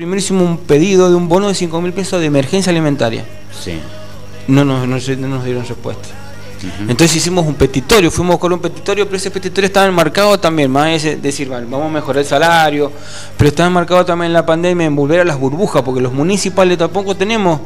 [0.00, 3.22] Primero hicimos un pedido de un bono de 5 mil pesos de emergencia alimentaria.
[3.52, 3.78] Sí.
[4.48, 6.08] No nos, no, se- no nos dieron respuesta.
[6.88, 11.04] Entonces hicimos un petitorio, fuimos con un petitorio, pero ese petitorio estaba enmarcado también, más
[11.04, 12.90] es decir, vale, vamos a mejorar el salario,
[13.36, 16.78] pero estaba enmarcado también en la pandemia en volver a las burbujas, porque los municipales
[16.78, 17.60] tampoco tenemos,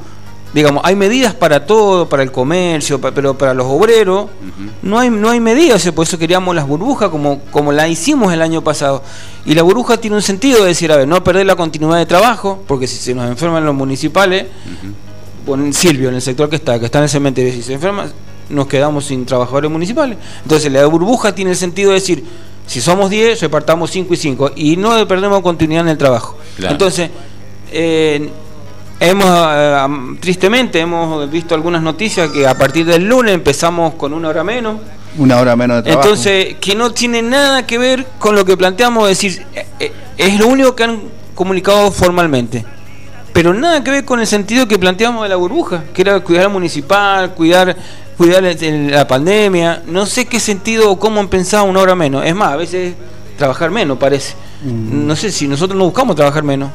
[0.55, 4.29] digamos, hay medidas para todo, para el comercio, pero para los obreros
[4.83, 7.89] no hay no hay medidas, o sea, por eso queríamos las burbujas como, como la
[7.89, 9.03] hicimos el año pasado.
[9.45, 12.07] Y la burbuja tiene un sentido de decir, a ver, no perder la continuidad de
[12.07, 14.47] trabajo, porque si se nos enferman los municipales,
[15.45, 18.07] ponen Silvio en el sector que está, que está en el cementerio, si se enferma,
[18.49, 20.19] nos quedamos sin trabajadores municipales.
[20.43, 22.25] Entonces la burbuja tiene el sentido de decir,
[22.65, 26.39] si somos 10, repartamos 5 y 5, y no perdemos continuidad en el trabajo.
[26.57, 26.73] Claro.
[26.73, 27.11] Entonces,
[27.73, 28.31] eh,
[29.05, 34.29] hemos, eh, tristemente, hemos visto algunas noticias que a partir del lunes empezamos con una
[34.29, 34.81] hora menos.
[35.17, 36.09] Una hora menos de trabajo.
[36.09, 39.93] Entonces, que no tiene nada que ver con lo que planteamos, es decir, eh, eh,
[40.17, 41.01] es lo único que han
[41.35, 42.65] comunicado formalmente.
[43.33, 46.45] Pero nada que ver con el sentido que planteamos de la burbuja, que era cuidar
[46.45, 47.77] al municipal, cuidar,
[48.17, 49.83] cuidar la pandemia.
[49.87, 52.25] No sé qué sentido o cómo han pensado una hora menos.
[52.25, 52.95] Es más, a veces
[53.37, 54.35] trabajar menos parece.
[54.63, 55.07] Mm.
[55.07, 56.71] No sé si nosotros no buscamos trabajar menos.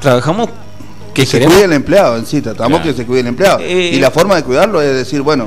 [0.00, 0.48] Trabajamos
[1.22, 1.54] que se queremos.
[1.54, 2.84] cuide el empleado en sí, tratamos Claro.
[2.96, 3.58] que se cuide el empleado.
[3.60, 5.46] Eh, y la forma de cuidarlo es decir, bueno,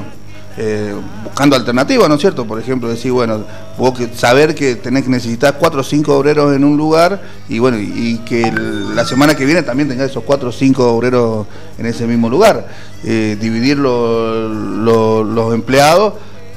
[0.58, 2.46] eh, buscando alternativas, ¿no es cierto?
[2.46, 3.46] Por ejemplo, decir, bueno,
[3.78, 7.60] vos que, saber que tenés que necesitar cuatro o cinco obreros en un lugar y
[7.60, 10.92] bueno, y, y que el- la semana que viene también tengas esos cuatro o cinco
[10.94, 11.48] obreros
[11.78, 12.68] en ese mismo lugar.
[13.06, 16.16] Eh, dividir lo- lo- los empleados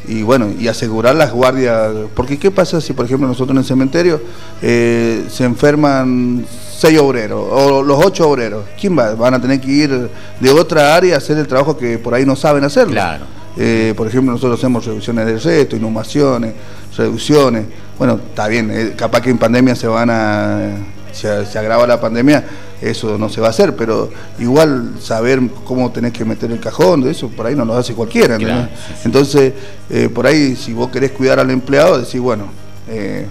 [0.08, 1.92] y bueno, y asegurar las guardias.
[2.14, 4.20] Porque ¿qué pasa si, por ejemplo, nosotros en el cementerio
[4.60, 6.44] eh, se enferman
[6.76, 8.64] seis obreros o los ocho obreros?
[8.80, 9.14] ¿Quién va?
[9.14, 12.24] Van a tener que ir de otra área a hacer el trabajo que por ahí
[12.26, 12.92] no saben hacerlo.
[12.92, 13.26] Claro.
[13.56, 16.52] Eh, por ejemplo, nosotros hacemos reducciones de resto, inhumaciones,
[16.96, 17.66] reducciones.
[17.98, 20.70] Bueno, está bien, eh, capaz que en pandemia se van a.
[21.12, 22.44] Se, se agrava la pandemia,
[22.82, 27.06] eso no se va a hacer, pero igual saber cómo tenés que meter el cajón,
[27.06, 28.36] eso por ahí no lo hace cualquiera.
[28.36, 29.00] Claro, sí, sí.
[29.04, 29.52] Entonces,
[29.90, 32.46] eh, por ahí, si vos querés cuidar al empleado, decís, bueno,
[32.88, 33.26] eh,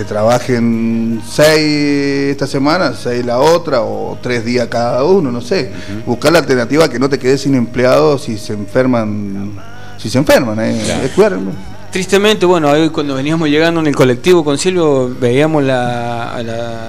[0.00, 5.70] que trabajen seis esta semana, seis la otra, o tres días cada uno, no sé.
[6.06, 9.52] Buscar la alternativa que no te quedes sin empleado si se enferman,
[9.98, 11.02] si se enferman, eh, Claro.
[11.04, 11.38] es cuidar.
[11.92, 16.88] Tristemente, bueno, hoy cuando veníamos llegando en el colectivo con Silvio, veíamos la, la-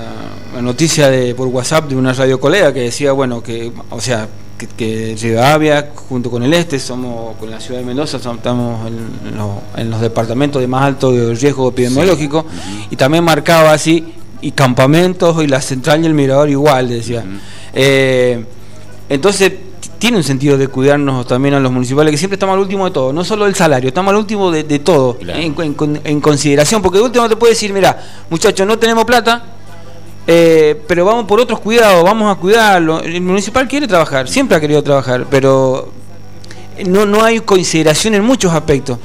[0.55, 4.27] la noticia de por WhatsApp de una radio colega que decía, bueno, que, o sea,
[4.61, 9.38] que, que Rivadavia junto con el Este, somos con la ciudad de Mendoza, estamos en,
[9.38, 12.45] los, en los departamentos de más alto riesgo epidemiológico,
[12.89, 17.23] y también marcaba así, y campamentos y la central y el mirador igual, decía.
[17.73, 18.44] Eh,
[19.09, 19.51] entonces,
[20.00, 22.91] tiene un sentido de cuidarnos también a los municipales, que siempre estamos al último de
[22.91, 25.39] todo, no solo del salario, estamos al último de, de todo, Claro.
[25.39, 29.44] en, en- en consideración, porque de último te puede decir, mira, muchachos, no tenemos plata,
[30.27, 33.01] eh, pero vamos por otros cuidados, vamos a cuidarlo.
[33.01, 35.91] El municipal quiere trabajar, siempre ha querido trabajar, pero
[36.85, 38.97] no, no hay consideración en muchos aspectos.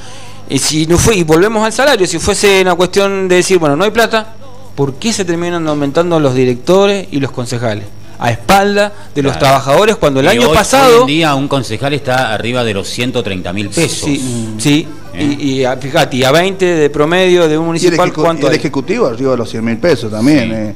[0.49, 3.75] Y si no fue, y volvemos al salario, si fuese una cuestión de decir, bueno,
[3.77, 4.35] no hay plata,
[4.77, 7.85] ¿por qué se terminan aumentando los directores y los concejales?
[8.19, 10.95] A espalda de los trabajadores cuando el Y año hoy- pasado...
[10.97, 13.91] Hoy en día un concejal está arriba de los 130 mil pesos.
[14.09, 14.89] Sí, sí.
[15.17, 15.37] ¿Eh?
[15.41, 18.59] Y, y a- fíjate, y a 20 de promedio de un municipal, ¿cuánto el hay?
[18.59, 20.45] ejecutivo arriba de los 100 mil pesos también.
[20.49, 20.55] Sí.
[20.55, 20.75] eh,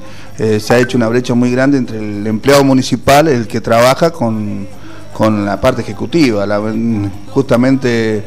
[0.57, 4.11] eh, se ha hecho una brecha muy grande entre el empleado municipal, el que trabaja
[4.11, 4.67] con,
[5.13, 6.47] con la parte ejecutiva.
[6.47, 6.61] La-
[7.29, 8.23] justamente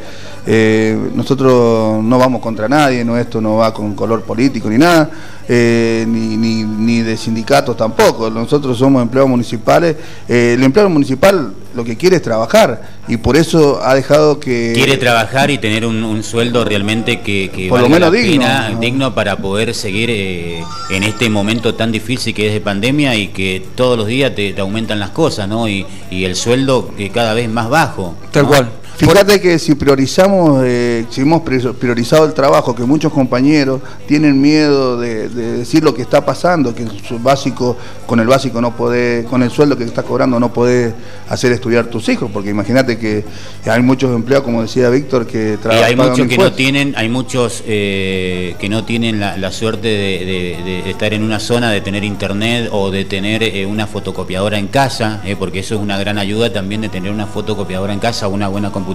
[0.46, 5.10] eh, nosotros no vamos contra nadie, no esto no va con color político ni nada,
[5.48, 8.30] eh, ni, ni, ni de sindicatos tampoco.
[8.30, 9.96] Nosotros somos empleados municipales.
[10.28, 14.74] Eh, el empleado municipal lo que quiere es trabajar y por eso ha dejado que...
[14.76, 18.22] Quiere trabajar y tener un, un sueldo realmente que, que Por lo valga menos la
[18.22, 18.80] digno, pena, ¿no?
[18.80, 23.30] digno para poder seguir eh, en este momento tan difícil que es de pandemia y
[23.30, 25.68] que todos los días te, te aumentan las cosas, ¿no?
[25.68, 28.16] Y, y el sueldo que cada vez más bajo.
[28.32, 28.50] Tal ¿no?
[28.50, 28.70] cual.
[29.10, 34.40] Fíjate que si priorizamos, eh, si hemos pri- priorizado el trabajo, que muchos compañeros tienen
[34.42, 38.76] miedo de, de decir lo que está pasando, que su básico, con el básico no
[38.76, 40.94] podés, con el sueldo que estás cobrando no podés
[41.30, 43.24] hacer estudiar tus hijos, porque imagínate que
[43.66, 45.86] hay muchos empleados, como decía Víctor, que Y trabajan.
[45.86, 50.26] hay muchos que no tienen, hay muchos eh, que no tienen la, la suerte de,
[50.26, 54.58] de- de estar en una zona, de tener internet o de tener eh, una fotocopiadora
[54.58, 58.28] en casa, porque eso es una gran ayuda también de tener una fotocopiadora en casa,
[58.28, 58.93] una buena computadora,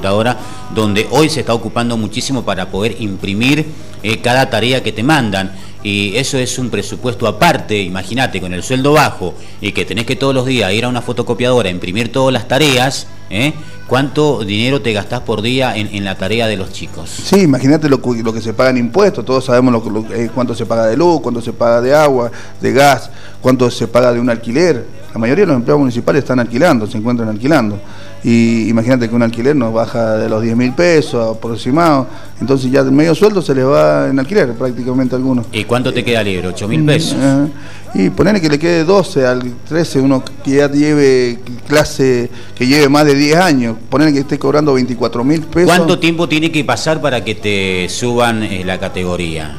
[0.75, 3.67] donde hoy se está ocupando muchísimo para poder imprimir
[4.03, 5.53] eh, cada tarea que te mandan.
[5.83, 10.17] Y eso es un presupuesto aparte, imagínate, con el sueldo bajo y que tenés que
[10.17, 13.53] todos los días ir a una fotocopiadora, imprimir todas las tareas, ¿eh?
[13.87, 17.09] ¿cuánto dinero te gastás por día en, en la tarea de los chicos?
[17.09, 20.53] Sí, imagínate lo, lo que se paga en impuestos, todos sabemos lo, lo- eh, cuánto
[20.53, 23.09] se paga de luz, cuánto se paga de agua, de gas,
[23.41, 24.85] cuánto se paga de un alquiler.
[25.15, 27.79] la mayoría de los empleados municipales están alquilando, se encuentran alquilando.
[28.25, 32.07] Y imagínate que un alquiler nos baja de los 10 mil pesos aproximado,
[32.41, 35.47] entonces ya medio sueldo se le va en alquiler prácticamente a algunos.
[35.53, 36.49] ¿Y cuánto te queda libre?
[36.49, 37.17] ¿8 mil pesos?
[37.95, 42.89] y ponerle que le quede 12 al 13, uno que ya lleve clase, que lleve
[42.89, 45.75] más de 10 años, ponerle que esté cobrando 24 mil pesos.
[45.75, 49.57] ¿Cuánto tiempo tiene que pasar para que te suban eh, la categoría?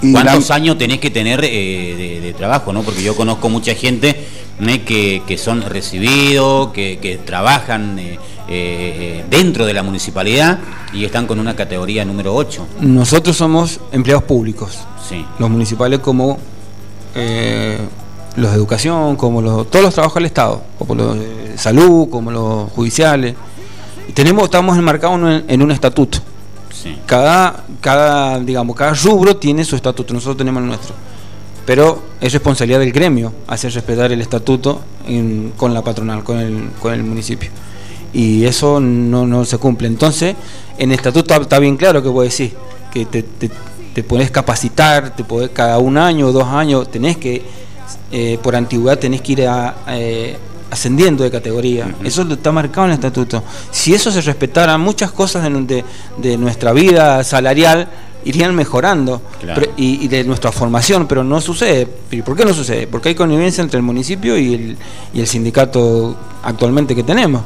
[0.00, 2.72] ¿Cuántos años tenés que tener eh, de, trabajo?
[2.72, 2.82] ¿no?
[2.82, 4.26] Porque yo conozco mucha gente
[4.86, 7.98] que, que, son recibidos, que, que trabajan
[8.46, 10.58] eh, dentro de la municipalidad
[10.92, 12.66] y están con una categoría número 8.
[12.80, 14.80] Nosotros somos empleados públicos.
[15.08, 15.24] Sí.
[15.38, 16.38] Los municipales como
[17.14, 17.78] eh,
[18.36, 22.30] los de educación, como los, todos los trabajos del Estado, como los de salud, como
[22.30, 23.34] los judiciales.
[24.12, 26.18] Tenemos, estamos enmarcados en, un estatuto.
[27.06, 30.94] Cada, cada, digamos, cada rubro tiene su estatuto, nosotros tenemos el nuestro.
[31.66, 34.82] Pero es responsabilidad del gremio hacer respetar el estatuto
[35.56, 37.50] con la patronal, con el, con el municipio.
[38.12, 39.88] Y eso no, se cumple.
[39.88, 40.36] Entonces,
[40.78, 42.52] en el estatuto está bien claro que puedo decir
[42.92, 43.50] que te, te,
[43.94, 47.42] te capacitar, te podés, cada un año o dos años tenés que,
[48.12, 49.46] eh, por antigüedad, tenés que ir
[49.88, 50.36] eh,
[50.70, 51.94] ascendiendo de categoría.
[52.02, 53.42] Eso está marcado en el estatuto.
[53.70, 55.84] Si eso se respetara, muchas cosas de,
[56.18, 57.88] de nuestra vida salarial
[58.24, 59.20] irían mejorando
[59.76, 61.86] y, de nuestra formación, pero no sucede.
[62.24, 62.86] ¿Por qué no sucede?
[62.86, 64.78] Porque hay connivencia entre el municipio y el,
[65.12, 67.42] y el sindicato actualmente que tenemos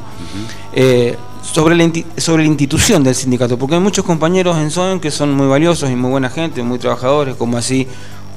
[1.53, 5.33] sobre la, sobre la institución del sindicato, porque hay muchos compañeros en SOEN que son
[5.33, 7.87] muy valiosos y muy buena gente, muy trabajadores, como así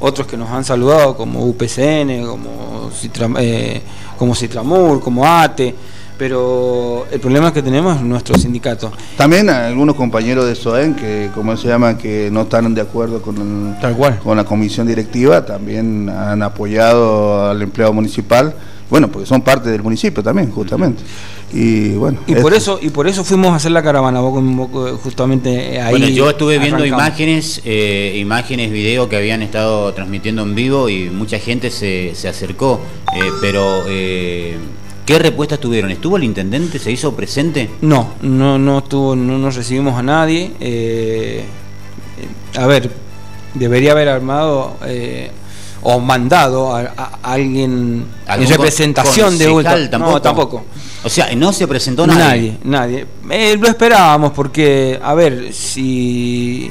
[0.02, 2.90] otros que nos han saludado, como UPCN, como,
[3.38, 3.82] eh,
[4.18, 5.74] como Citramur, como ATE,
[6.18, 8.92] pero el problema que tenemos es nuestro sindicato.
[9.16, 13.76] También algunos compañeros de SOEN que, como se llama, que no están de acuerdo con,
[14.22, 18.54] con la comisión directiva, también han apoyado al empleado municipal
[18.92, 21.02] bueno, porque son parte del municipio también, justamente.
[21.50, 22.18] Y bueno.
[22.26, 24.20] Y por eso y por eso fuimos a hacer la caravana,
[25.02, 25.92] justamente ahí.
[25.92, 31.08] Bueno, yo estuve viendo imágenes, eh, imágenes, video que habían estado transmitiendo en vivo y
[31.08, 32.82] mucha gente se, se acercó,
[33.16, 34.58] eh, pero eh,
[35.06, 35.90] ¿Qué respuestas tuvieron?
[35.90, 36.78] ¿Estuvo el intendente?
[36.78, 37.70] ¿Se hizo presente?
[37.80, 41.46] No, no, no estuvo, no nos recibimos a nadie.
[42.54, 42.90] a ver,
[43.54, 44.76] debería haber armado
[45.82, 49.90] o mandado a, alguien en representación de Ultra.
[49.90, 50.12] Tampoco.
[50.12, 50.64] No, tampoco.
[51.04, 52.58] O sea, no se presentó nadie.
[52.64, 53.52] Nadie, nadie.
[53.52, 56.70] Eh, lo esperábamos porque, a ver, si,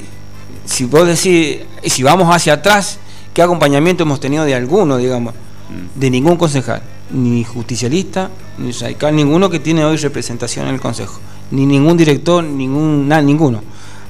[0.65, 2.97] si vos decís, si vamos hacia atrás,
[3.33, 5.33] ¿qué acompañamiento hemos tenido de alguno, digamos?
[5.33, 5.99] Mm.
[5.99, 6.81] De ningún concejal,
[7.11, 11.19] ni justicialista, ni radical, ninguno que tiene hoy representación en el consejo,
[11.51, 13.61] ni ningún director, ningún, nada, ninguno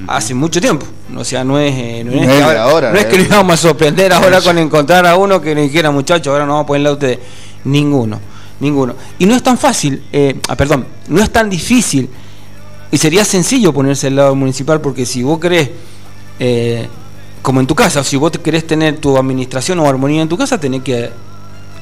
[0.07, 0.85] hace mucho tiempo.
[1.15, 3.57] O sea, no es, eh, no es, que, ahora, no es que nos íbamos a
[3.57, 6.89] sorprender ahora con encontrar a uno que le dijera, muchachos, ahora no vamos a ponerle
[6.89, 7.19] a ustedes.
[7.63, 8.19] Ninguno,
[8.59, 8.95] ninguno.
[9.19, 12.09] Y no es tan fácil, eh, ah, perdón, no es tan difícil.
[12.91, 15.69] Y sería sencillo ponerse al lado municipal porque si vos querés,
[16.39, 16.87] eh,
[17.41, 20.59] como en tu casa, si vos querés tener tu administración o armonía en tu casa,
[20.59, 21.09] tenés que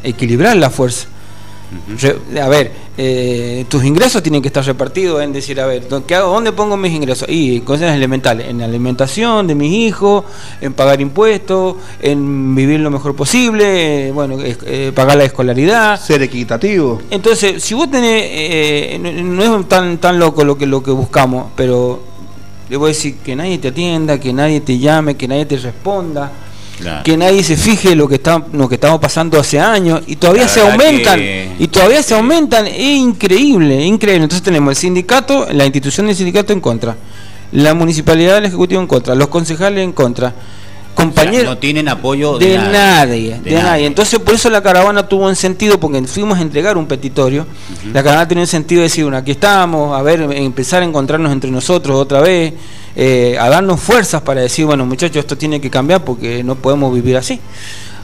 [0.03, 1.07] equilibrar la fuerza
[2.41, 6.33] a ver, eh, tus ingresos tienen que estar repartidos en decir, a ver, ¿qué hago?
[6.33, 7.27] ¿dónde pongo mis ingresos?
[7.29, 10.23] Y cosas elementales, en la alimentación de mis hijos,
[10.61, 16.01] en pagar impuestos, en vivir lo mejor posible, eh, bueno, eh, pagar la escolaridad.
[16.01, 17.01] Ser equitativo.
[17.11, 22.01] Entonces, si vos tenés, no, es tan, tan loco lo que, lo que buscamos, pero
[22.67, 25.57] le voy a decir que nadie te atienda, que nadie te llame, que nadie te
[25.57, 26.31] responda
[27.03, 30.47] que nadie se fije lo que está, lo que estamos pasando hace años y todavía
[30.47, 31.19] se aumentan
[31.59, 34.23] y todavía se aumentan, es increíble, increíble.
[34.23, 36.95] Entonces tenemos el sindicato, la institución del sindicato en contra,
[37.51, 40.33] la municipalidad del ejecutivo en contra, los concejales en contra
[41.03, 41.45] compañeros.
[41.45, 43.85] no tienen apoyo de, nadie, de, nadie.
[43.85, 47.45] Entonces, por eso la caravana tuvo un sentido, porque fuimos a entregar un petitorio.
[47.93, 51.31] La caravana tiene un sentido de decir, bueno, aquí estamos, a ver, empezar a encontrarnos
[51.31, 52.53] entre nosotros otra vez,
[52.95, 56.93] eh, a darnos fuerzas para decir, bueno, muchachos, esto tiene que cambiar porque no podemos
[56.93, 57.39] vivir así.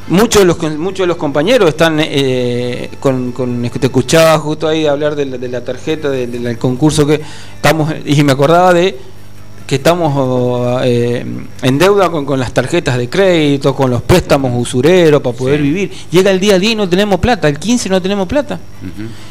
[0.08, 4.86] Muchos de los, muchos de los compañeros están eh, con, con, te escuchaba justo ahí
[4.86, 7.22] hablar de la, tarjeta, del concurso que
[7.56, 9.15] estamos, y me acordaba de
[9.66, 11.26] que estamos eh,
[11.64, 15.92] en deuda con, las tarjetas de crédito, con los préstamos usureros para poder vivir.
[16.12, 18.60] Llega el día a día y no tenemos plata, el 15 no tenemos plata.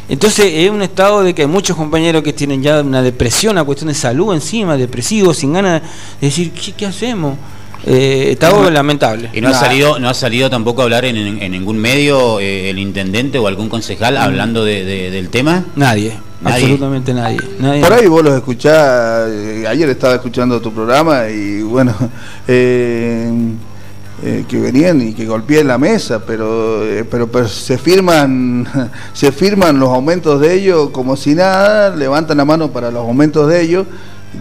[0.08, 3.64] Entonces es un estado de que hay muchos compañeros que tienen ya una depresión, una
[3.64, 5.82] cuestión de salud encima, depresivos, sin ganas
[6.20, 7.38] de decir, ¿qué, hacemos?
[7.86, 9.30] Eh, está lamentable.
[9.32, 12.78] ¿Y no ha salido no ha salido tampoco a hablar en, ningún medio eh, el
[12.78, 15.64] intendente o algún concejal hablando del tema?
[15.76, 16.14] Nadie.
[16.44, 17.38] Absolutamente nadie,
[17.80, 21.94] Por ahí vos los escuchás, eh, ayer estaba escuchando tu programa y bueno,
[22.48, 23.30] eh,
[24.22, 28.66] eh, que venían y que golpeé la mesa, pero, eh, pero, pero se firman
[29.12, 33.48] se firman los aumentos de ellos como si nada, levantan la mano para los aumentos
[33.48, 33.86] de ellos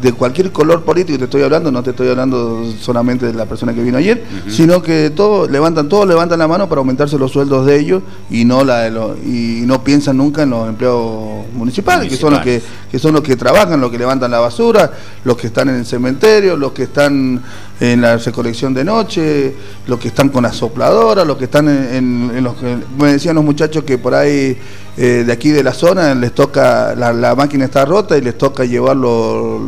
[0.01, 3.73] de cualquier color político te estoy hablando, no te estoy hablando solamente de la persona
[3.73, 7.65] que vino ayer, sino que todos levantan, todos levantan la mano para aumentarse los sueldos
[7.65, 12.09] de ellos y no la de los, y no piensan nunca en los empleados municipales,
[12.09, 14.91] que son los que, que son los que trabajan, los que levantan la basura,
[15.23, 17.41] los que están en el cementerio, los que están
[17.79, 19.53] en la recolección de noche,
[19.87, 23.43] los que están con la sopladora, los que están en, los que me decían los
[23.43, 24.57] muchachos que por ahí
[24.95, 28.63] eh, de aquí de la zona les toca, la, máquina está rota y les toca
[28.63, 29.61] llevar los,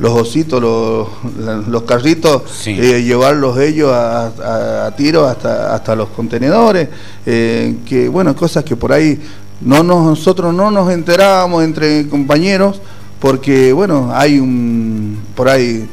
[0.00, 1.08] los, ositos, los,
[1.68, 6.88] los carritos, eh, llevarlos ellos a, tiro hasta, hasta los contenedores,
[7.26, 9.20] eh, que bueno, cosas que por ahí
[9.60, 12.80] no nosotros no nos enterábamos entre compañeros
[13.20, 15.88] porque bueno, hay un por ahí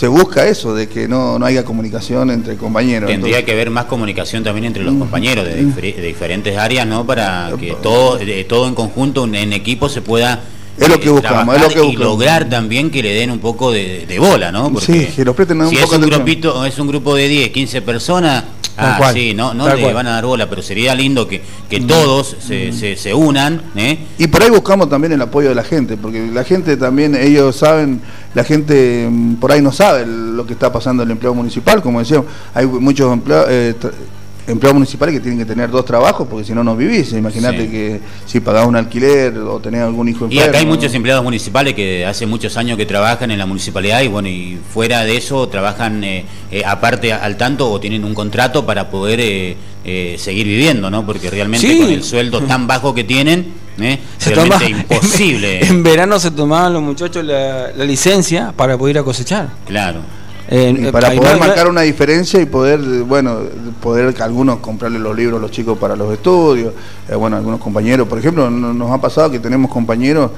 [0.00, 3.10] se busca eso, de que no, no haya comunicación entre compañeros.
[3.10, 5.62] Tendría que haber más comunicación también entre los compañeros de,
[6.00, 7.04] diferentes áreas, ¿no?
[7.04, 10.40] Para que todo, todo en conjunto, en equipo, se pueda
[10.80, 11.94] es lo que eh, buscamos, es lo que buscamos.
[11.94, 14.72] Y lograr también que le den un poco de, bola, ¿no?
[14.80, 17.82] sí, que los presten un si es un grupito, es un grupo de 10, 15
[17.82, 18.44] personas,
[18.80, 21.86] Ah, sí, no, no le van a dar bola, pero sería lindo que, que mm.
[21.86, 22.96] todos se, mm.
[22.96, 23.62] se, unan.
[23.76, 23.98] ¿eh?
[24.18, 27.56] Y por ahí buscamos también el apoyo de la gente, porque la gente también, ellos
[27.56, 28.00] saben,
[28.34, 31.82] la gente mm, por ahí no sabe lo que está pasando en el empleo municipal,
[31.82, 33.46] como decíamos, hay muchos empleados...
[33.50, 33.74] Eh,
[34.46, 37.12] empleados municipales que tienen que tener dos trabajos porque si no no vivís.
[37.12, 40.44] Imagínate que si pagás un alquiler o tenés algún hijo enfermo.
[40.44, 44.02] Y acá hay muchos empleados municipales que hace muchos años que trabajan en la municipalidad
[44.02, 48.14] y bueno, y fuera de eso trabajan eh, eh, aparte al tanto o tienen un
[48.14, 51.04] contrato para poder eh, seguir viviendo, ¿no?
[51.06, 53.52] Porque realmente con el sueldo tan bajo que tienen,
[54.18, 55.60] se realmente imposible.
[55.70, 59.48] En, verano se tomaban los muchachos la, la licencia para poder ir a cosechar.
[59.66, 60.00] Claro.
[60.52, 63.38] Eh, para poder marcar una diferencia y poder, bueno,
[63.80, 66.74] poder algunos comprarle los libros a los chicos para los estudios,
[67.08, 70.32] eh, bueno, algunos compañeros, por ejemplo, nos ha pasado que tenemos compañeros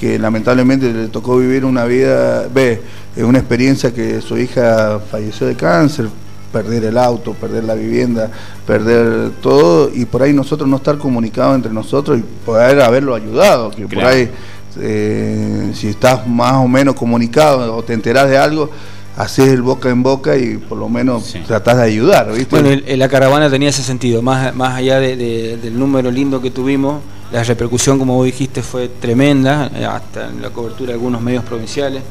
[0.00, 2.82] que lamentablemente le tocó vivir una vida, ve,
[3.18, 6.08] una experiencia que su hija falleció de cáncer,
[6.52, 8.32] perder el auto, perder la vivienda,
[8.66, 13.70] perder todo, y por ahí nosotros no estar comunicados entre nosotros y poder haberlo ayudado,
[13.70, 14.28] que por ahí
[14.80, 18.70] eh, si estás más o menos comunicado o te enterás de algo,
[19.16, 22.60] haces el boca en boca y por lo menos tratás de ayudar, ¿viste?
[22.60, 27.42] Bueno, la caravana tenía ese sentido, más, más allá del número lindo que tuvimos, la
[27.42, 32.02] repercusión, como vos dijiste, fue tremenda, eh, hasta en la cobertura de algunos medios provinciales,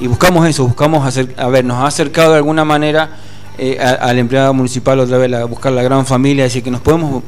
[0.00, 3.10] y buscamos eso, buscamos hacer, a ver, nos ha acercado de alguna manera
[3.56, 7.22] eh, al empleado municipal otra vez, a buscar la gran familia, decir que nos podemos,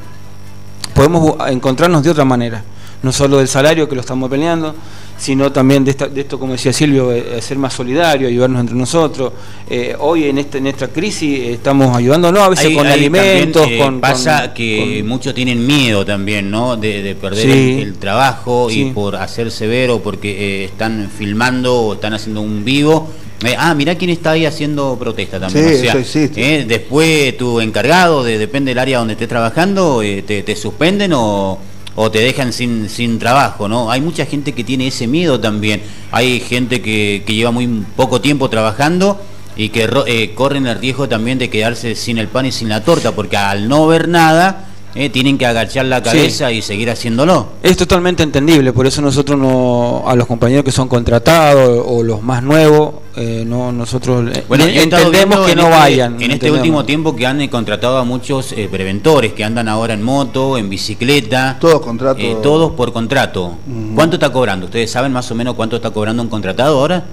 [0.93, 2.65] podemos encontrarnos de otra manera,
[3.03, 4.75] no solo del salario que lo estamos peleando,
[5.19, 9.33] sino también de, esto, como decía Silvio, eh, ser más solidario, ayudarnos entre nosotros.
[9.69, 13.67] Eh, hoy en, este, en esta crisis estamos ayudándonos a veces con alimentos.
[13.69, 16.77] Eh, con, pasa que muchos tienen miedo también, ¿no?
[16.77, 22.65] De, perder el, trabajo y por hacer severo porque están filmando o están haciendo un
[22.65, 23.09] vivo.
[23.57, 26.69] ah, mirá quién está ahí haciendo protesta también.
[26.69, 31.59] después tu encargado, de, depende del área donde estés trabajando, te, te suspenden o
[31.97, 33.91] o te dejan sin, sin trabajo, ¿no?
[33.91, 35.83] Hay mucha gente que tiene ese miedo también.
[36.13, 39.21] Hay gente que, que lleva muy poco tiempo trabajando
[39.57, 42.85] y que eh, corren el riesgo también de quedarse sin el pan y sin la
[42.85, 47.49] torta, porque al no ver nada, eh, tienen que agachar la cabeza y seguir haciéndolo.
[47.63, 52.23] Es totalmente entendible, por eso nosotros no, a los compañeros que son contratados o los
[52.23, 56.23] más nuevos, eh, no nosotros eh, bueno, entendemos que no este, vayan.
[56.23, 60.59] En este último tiempo que han contratado a muchos preventores que andan ahora en moto,
[60.59, 61.57] en bicicleta.
[61.61, 62.43] Todos contratos.
[62.43, 63.57] todos por contrato.
[63.95, 64.67] ¿Cuánto está cobrando?
[64.67, 67.05] ¿Ustedes saben más o menos cuánto está cobrando un contratado ahora?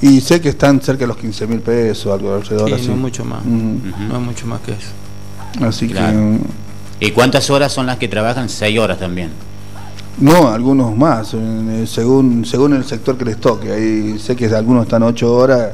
[0.00, 2.88] Y sé que están cerca de los 15 mil pesos, algo alrededor así.
[2.88, 3.44] No mucho más.
[3.44, 4.90] No es mucho más que eso.
[5.60, 6.38] Así que
[7.00, 8.48] ¿Y cuántas horas son las que trabajan?
[8.48, 9.30] Seis horas también.
[10.20, 13.70] No, algunos más, eh, según según el sector que les toque.
[13.70, 15.70] Ahí sé que algunos están ocho horas,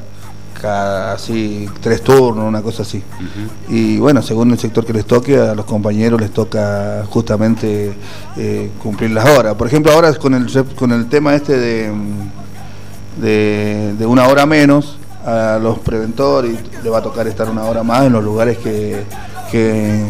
[0.60, 3.02] casi tres turnos, una cosa así.
[3.68, 7.94] Y bueno, según el sector que les toque, a los compañeros les toca justamente
[8.36, 9.54] eh, cumplir las horas.
[9.54, 11.92] Por ejemplo, ahora con el, con el tema este de,
[13.96, 18.04] de, una hora menos, a los preventores le va a tocar estar una hora más
[18.04, 19.04] en los lugares que,
[19.50, 20.04] que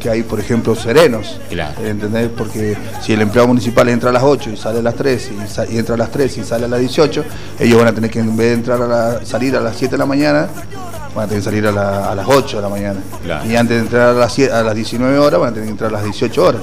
[0.00, 1.38] que hay, por ejemplo, serenos.
[1.84, 2.28] ¿Entendés?
[2.36, 5.30] Porque si el empleado municipal entra a las 8 y sale a las 3
[5.70, 7.24] y, entra a las 3 y sale a las 18,
[7.60, 9.92] ellos van a tener que, en vez de entrar a la, salir a las 7
[9.92, 10.48] de la mañana,
[11.14, 11.72] van a tener que salir a,
[12.14, 13.00] las 8 de la mañana.
[13.48, 15.90] Y antes de entrar a las, a las 19 horas, van a tener que entrar
[15.90, 16.62] a las 18 horas.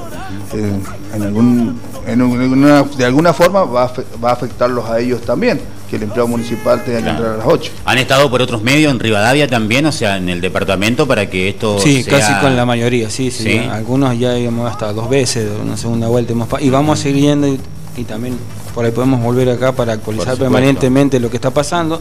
[0.54, 0.72] Eh,
[1.16, 3.92] en algún, en de alguna forma va a,
[4.24, 7.46] va a afectarlos a ellos también que el empleado municipal tenga que entrar a las
[7.46, 7.72] 8.
[7.86, 11.50] ¿Han estado por otros medios en Rivadavia también, o sea, en el departamento para que
[11.50, 13.58] esto Sí, casi con la mayoría, sí, sí.
[13.58, 16.34] Algunos ya íbamos hasta dos veces, una segunda vuelta.
[16.60, 18.38] y vamos a seguir yendo y, también
[18.76, 22.00] por ahí podemos volver acá para actualizar permanentemente lo que está pasando.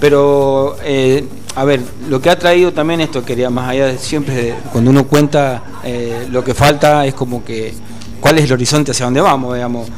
[0.00, 1.24] Pero, eh,
[1.56, 5.08] a ver, lo que ha traído también esto, quería más allá de siempre, cuando uno
[5.08, 7.74] cuenta eh, lo que falta, es como que
[8.20, 9.88] cuál es el horizonte hacia dónde vamos, digamos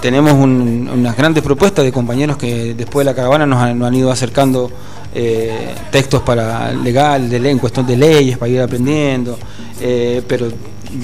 [0.00, 4.70] tenemos unas grandes propuestas de compañeros que después de la caravana nos han, ido acercando
[5.14, 9.38] eh, textos para legal, de en cuestión de leyes, para ir aprendiendo,
[9.80, 10.48] eh, pero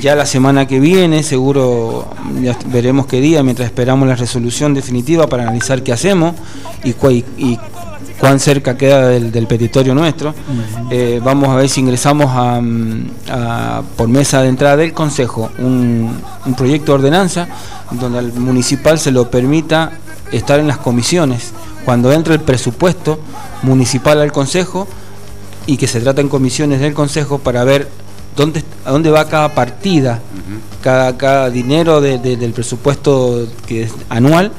[0.00, 2.08] ya la semana que viene seguro
[2.66, 6.34] veremos qué día, mientras esperamos la resolución definitiva para analizar qué hacemos
[6.82, 6.90] y,
[7.38, 7.58] y
[8.18, 10.34] cuán cerca queda del, petitorio nuestro.
[10.90, 16.16] Eh, vamos a ver si ingresamos a, por mesa de entrada del Consejo un,
[16.56, 17.48] proyecto de ordenanza
[17.90, 19.92] donde al municipal se lo permita
[20.32, 21.52] estar en las comisiones.
[21.84, 23.20] Cuando entre el presupuesto
[23.62, 24.88] municipal al Consejo
[25.66, 27.88] y que se trata en comisiones del Consejo para ver
[28.36, 30.20] dónde, a dónde va cada partida,
[30.80, 34.52] cada, cada dinero del presupuesto que es anual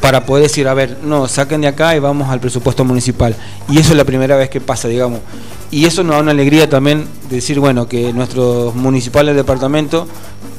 [0.00, 3.34] para poder decir, a ver, no, saquen de acá y vamos al presupuesto municipal.
[3.68, 5.20] Y eso es la primera vez que pasa, digamos.
[5.70, 10.06] Y eso nos da una alegría también decir, bueno, que nuestros municipales del departamento,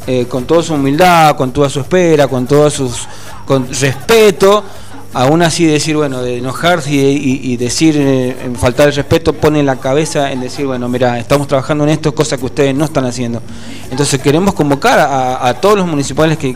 [0.08, 3.08] eh, con toda su humildad, con toda su espera, con todo sus
[3.46, 4.63] con respeto,
[5.13, 9.78] aún así decir, bueno, de enojarse y, decir, eh, en faltar el respeto, pone la
[9.78, 13.42] cabeza en decir, bueno, mira, estamos trabajando en esto, cosa que ustedes no están haciendo.
[13.89, 16.56] Entonces queremos convocar a, todos los municipales que,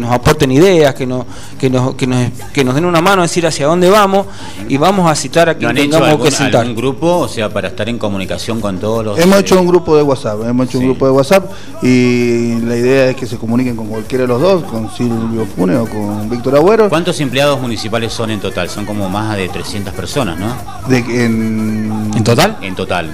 [0.00, 1.26] nos aporten ideas, que nos,
[1.58, 4.26] que, nos, que, nos, que nos den una mano, a decir hacia dónde vamos
[4.68, 6.66] y vamos a citar a quien tengamos que citar.
[6.66, 9.18] un grupo, o sea, para estar en comunicación con todos los...
[9.18, 11.50] Hemos hecho un grupo de WhatsApp, hemos hecho un grupo de WhatsApp
[11.82, 15.76] y la idea es que se comuniquen con cualquiera de los dos, con Silvio Pune
[15.76, 16.88] o con Víctor Agüero.
[16.88, 17.73] ¿Cuántos empleados municipales
[18.10, 18.68] son en total?
[18.68, 20.56] Son como más de 300 personas, ¿no?
[20.88, 22.10] De, en...
[22.14, 22.58] ¿En total?
[22.60, 23.10] En total.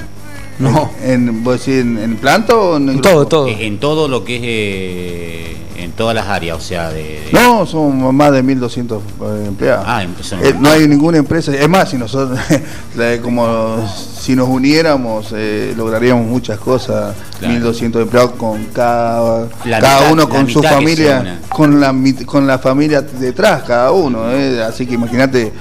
[0.60, 0.90] No.
[1.02, 3.48] ¿En, en, en planta o en, en todo, todo?
[3.48, 7.28] En todo lo que es, eh, en todas las áreas, o sea, de...
[7.32, 9.84] No, son más de 1.200 eh, empleados.
[9.88, 12.38] Ah, eh, no hay ninguna empresa, es más, si nosotros,
[13.22, 13.88] como
[14.20, 15.32] si nos uniéramos,
[15.76, 21.94] lograríamos muchas cosas, 1.200 empleados con cada, cada uno con su familia, con la,
[22.26, 24.24] con la familia detrás, cada uno,
[24.66, 25.52] así que imagínate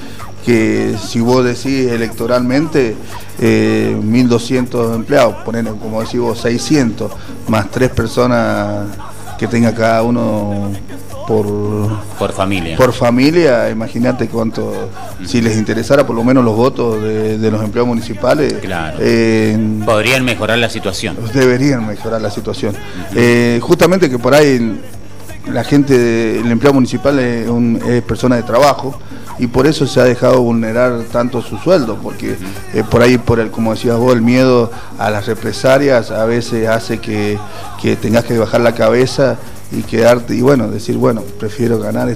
[0.46, 2.96] que si vos decís electoralmente
[3.42, 7.12] eh, 1.200 empleados, poner como decís vos 600,
[7.48, 8.88] más tres personas
[9.38, 10.72] que tenga cada uno
[11.30, 11.46] por,
[12.18, 12.76] por familia.
[12.76, 14.90] Por familia, imagínate cuánto,
[15.26, 18.54] si les interesara por lo menos los votos de, los empleados municipales.
[18.62, 18.98] Claro.
[19.00, 21.16] Eh, Podrían mejorar la situación.
[21.34, 22.76] Deberían mejorar la situación.
[23.16, 24.82] Eh, justamente que por ahí
[25.52, 29.00] la gente, el empleado municipal es, un, es persona de trabajo
[29.40, 32.36] y por eso se ha dejado vulnerar tanto su sueldo, porque
[32.74, 36.68] eh, por ahí, por el, como decías vos, el miedo a las represalias a veces
[36.68, 37.40] hace que,
[38.02, 39.38] tengas que bajar la cabeza
[39.72, 42.16] y quedarte, y bueno, decir, bueno, prefiero ganar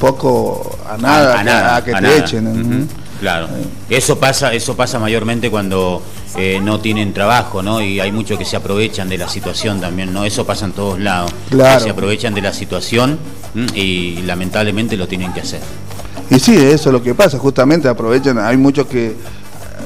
[0.00, 2.88] poco a nada, a, que te echen.
[3.20, 3.48] Claro,
[3.88, 6.02] eso pasa, eso pasa mayormente cuando
[6.36, 7.80] eh, no tienen trabajo, ¿no?
[7.80, 10.24] Y hay muchos que se aprovechan de la situación también, ¿no?
[10.24, 11.32] Eso pasa en todos lados.
[11.48, 11.80] Claro.
[11.80, 13.18] se aprovechan de la situación
[13.74, 15.60] y lamentablemente lo tienen que hacer.
[16.30, 19.14] Y sí, eso es lo que pasa, justamente aprovechan, hay muchos que,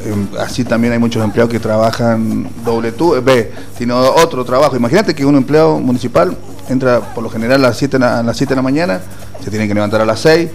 [0.07, 4.77] em, así también hay muchos empleados que trabajan doble tú, ve, sino otro trabajo.
[4.77, 6.37] Imagínate que un empleado municipal
[6.69, 9.01] entra por lo general a las 7 a las 7 de la mañana,
[9.43, 10.51] se tiene que levantar a las 6,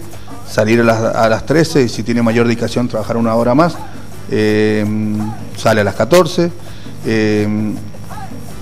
[0.48, 3.74] salir a las, a las 13 y si tiene mayor dedicación trabajar una hora más,
[4.30, 5.18] em,
[5.56, 6.50] sale a las 14,
[7.04, 7.74] em,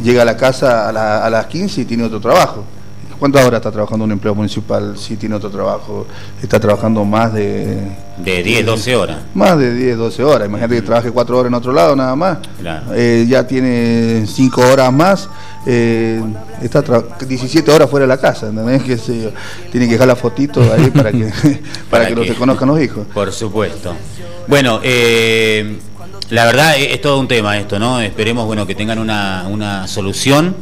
[0.03, 2.65] llega a la casa a las 15 y tiene otro trabajo.
[3.23, 6.09] ¿Cuántas horas está trabajando un empleo municipal si tiene otro trabajo?
[6.43, 7.79] Está trabajando más de...
[8.17, 9.19] De 10, 12 horas.
[9.33, 10.49] Más de 10, 12 horas.
[10.49, 12.39] Imagínate que trabaje 4 horas en otro lado nada más.
[12.93, 15.29] Eh, ya tiene 5 horas más.
[15.65, 16.21] Eh,
[16.63, 18.49] está 17 horas fuera de la casa.
[18.49, 18.83] ¿entendés?
[18.87, 19.33] Que se,
[19.71, 21.31] tiene que dejar la fotito ahí para que,
[21.91, 23.07] para, que, no se conozcan los hijos.
[23.15, 23.95] Por supuesto.
[24.49, 25.79] Bueno, eh,
[26.33, 28.01] la verdad es, todo un tema esto, ¿no?
[28.01, 30.57] Esperemos bueno que tengan una, una solución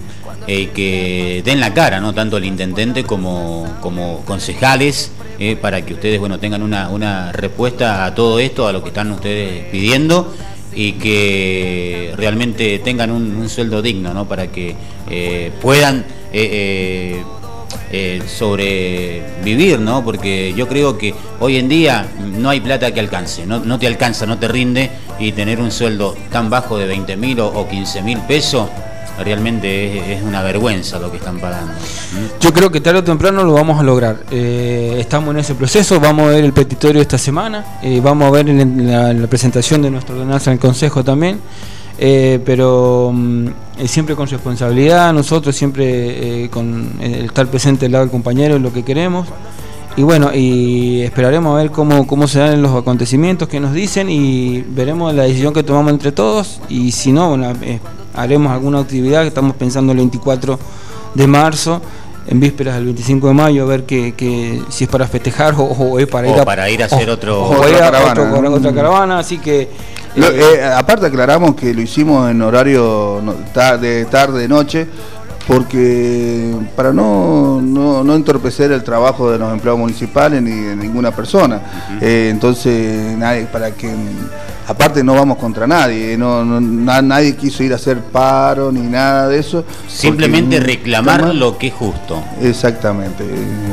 [0.49, 2.13] eh, que den la cara, ¿no?
[2.13, 8.17] tanto el intendente como, como concejales, eh, para que ustedes bueno, tengan una, respuesta a
[8.17, 10.35] todo esto, a lo que están ustedes pidiendo
[10.75, 14.27] y que realmente tengan un, sueldo digno, ¿no?
[14.27, 14.75] para que
[15.09, 16.05] eh, puedan
[18.27, 20.05] sobrevivir, ¿no?
[20.05, 22.07] porque yo creo que hoy en día
[22.39, 25.71] no hay plata que alcance, no, no te alcanza, no te rinde y tener un
[25.71, 28.69] sueldo tan bajo de 20 mil o, o 15 mil pesos
[29.25, 31.73] realmente es, una vergüenza lo que están pagando.
[32.41, 34.25] Yo creo que tarde o temprano lo vamos a lograr.
[34.31, 38.31] Eh, estamos en ese proceso, vamos a ver el petitorio esta semana, eh, vamos a
[38.31, 41.41] ver la, presentación de nuestra ordenanza en el Consejo también.
[42.03, 43.49] Eh, pero mm,
[43.85, 48.73] siempre con responsabilidad, nosotros siempre con el estar presente al lado del compañero es lo
[48.73, 49.29] que queremos.
[49.97, 54.09] Y bueno, y esperaremos a ver cómo, cómo se dan los acontecimientos que nos dicen
[54.09, 57.53] y veremos la decisión que tomamos entre todos y si no, bueno,
[58.15, 60.59] haremos alguna actividad que estamos pensando el 24
[61.15, 61.83] de marzo
[62.27, 66.07] en vísperas del 25 de mayo a ver que, si es para festejar o, es
[66.07, 68.51] para ir a, para ir a hacer otro, otra, caravana.
[68.51, 69.69] otra caravana así que
[70.17, 73.23] eh, aparte aclaramos que lo hicimos en horario
[73.81, 74.89] de tarde noche
[75.51, 81.61] porque para no, no, entorpecer el trabajo de los empleados municipales ni de ninguna persona
[82.01, 83.93] eh, entonces nadie para que
[84.71, 89.41] aparte no vamos contra nadie, no, nadie quiso ir a hacer paro ni nada de
[89.41, 89.65] eso.
[89.89, 92.23] Simplemente reclamar lo que es justo.
[92.41, 93.25] Exactamente,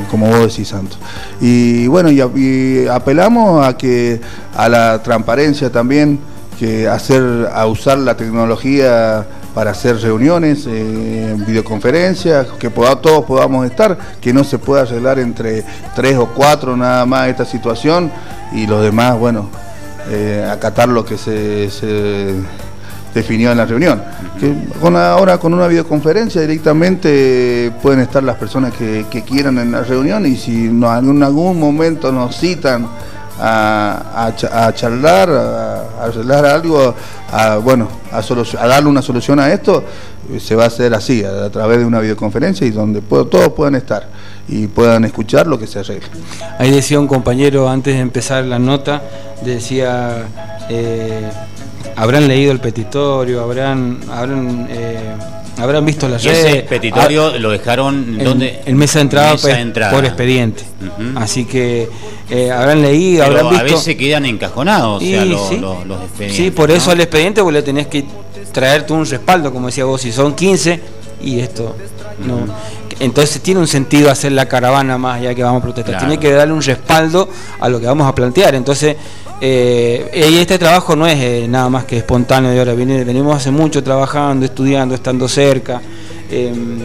[0.09, 0.97] como vos decís, Santos.
[1.39, 4.19] Y bueno, y, apelamos a que
[4.55, 6.19] a la transparencia también,
[6.57, 13.97] que hacer, a usar la tecnología para hacer reuniones, eh, videoconferencias, que todos podamos estar,
[14.21, 15.65] que no se pueda arreglar entre
[15.95, 18.11] tres o cuatro nada más esta situación
[18.53, 19.49] y los demás, bueno,
[20.11, 22.35] eh, acatar lo que se,
[23.15, 23.99] definió en la reunión.
[24.39, 29.81] que con ahora con una videoconferencia directamente pueden estar las personas que, quieran en la
[29.81, 32.87] reunión y si no, en algún momento nos citan
[33.39, 36.93] a, a, charlar, a, arreglar algo,
[37.31, 38.21] a, bueno, a,
[38.67, 39.83] darle una solución a esto,
[40.39, 44.07] se va a hacer así, a, través de una videoconferencia y donde todos puedan estar
[44.47, 46.07] y puedan escuchar lo que se arregle.
[46.57, 49.01] Ahí decía un compañero antes de empezar la nota,
[49.43, 50.25] decía,
[50.69, 51.29] eh,
[51.95, 55.15] habrán leído el petitorio, habrán, habrán, eh,
[55.59, 56.45] habrán visto las redes.
[56.45, 59.57] Ese petitorio ah, lo dejaron donde en mesa de entrada, pues,
[59.91, 60.63] por expediente.
[61.15, 61.89] Así que
[62.29, 63.61] eh, habrán leído, habrán visto.
[63.61, 66.35] A veces quedan encajonados, o sea, los, expedientes.
[66.35, 68.05] Sí, por eso al expediente vos le tenés que
[68.51, 70.81] traerte un respaldo, como decía vos, si son 15
[71.21, 71.75] y esto
[72.25, 72.45] no.
[72.99, 75.99] Entonces tiene un sentido hacer la caravana más allá que vamos a protestar.
[75.99, 78.55] Tiene que darle un respaldo a lo que vamos a plantear.
[78.55, 78.95] Entonces,
[79.39, 82.73] eh, y este trabajo no es eh, nada más que espontáneo de ahora.
[82.73, 85.81] Venimos hace mucho trabajando, estudiando, estando cerca.
[86.29, 86.79] Em,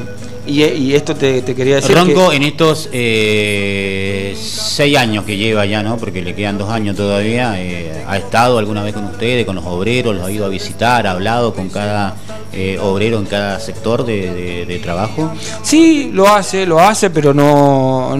[0.45, 1.97] y, esto te, quería decir.
[1.97, 5.97] Ronco, en estos eh, seis años que lleva ya, ¿no?
[5.97, 9.65] Porque le quedan dos años todavía, eh, ¿ha estado alguna vez con ustedes, con los
[9.65, 10.17] obreros?
[10.17, 11.07] ¿Los ha ido a visitar?
[11.07, 12.17] ¿Ha hablado con cada
[12.53, 15.33] eh, obrero en cada sector de, trabajo?
[15.63, 18.13] Sí, lo hace, lo hace, pero no.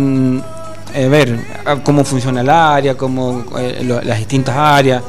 [0.95, 1.39] A ver,
[1.85, 3.45] cómo funciona el área, cómo
[4.05, 5.03] las distintas áreas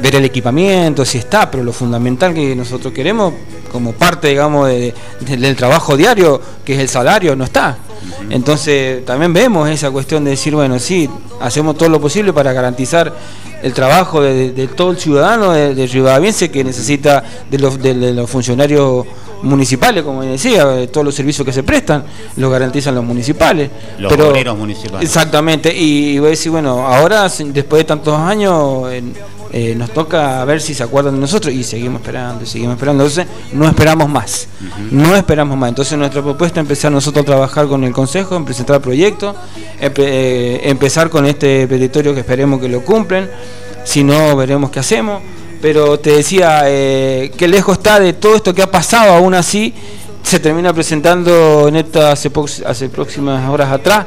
[0.00, 3.34] ver el equipamiento, si está, pero lo fundamental que nosotros queremos
[3.72, 7.76] como parte, digamos, del trabajo diario, que es el salario, no está.
[8.30, 11.08] Entonces también vemos esa cuestión de decir, bueno, sí,
[11.40, 13.12] hacemos todo lo posible para garantizar
[13.62, 19.06] el trabajo de, todo el ciudadano, de, de que necesita de los, de, los funcionarios
[19.42, 22.04] municipales, como decía, todos los servicios que se prestan
[22.36, 23.70] los garantizan los municipales.
[23.98, 25.08] Los pero, municipales.
[25.08, 28.90] Exactamente, y, voy a decir, bueno, ahora, después de tantos años,
[29.50, 33.04] eh, nos toca ver si se acuerdan de nosotros y seguimos esperando, y seguimos esperando.
[33.04, 34.48] Entonces, no esperamos más,
[34.90, 35.70] no esperamos más.
[35.70, 39.34] Entonces, nuestra propuesta es empezar nosotros a trabajar con el Consejo, en presentar proyectos,
[39.80, 43.30] eh, empezar con este petitorio que esperemos que lo cumplen,
[43.84, 45.22] si no, veremos qué hacemos.
[45.60, 49.74] Pero te decía, eh, que lejos está de todo esto que ha pasado, aún así
[50.22, 52.30] se termina presentando en esta hace,
[52.66, 54.06] hace próximas horas atrás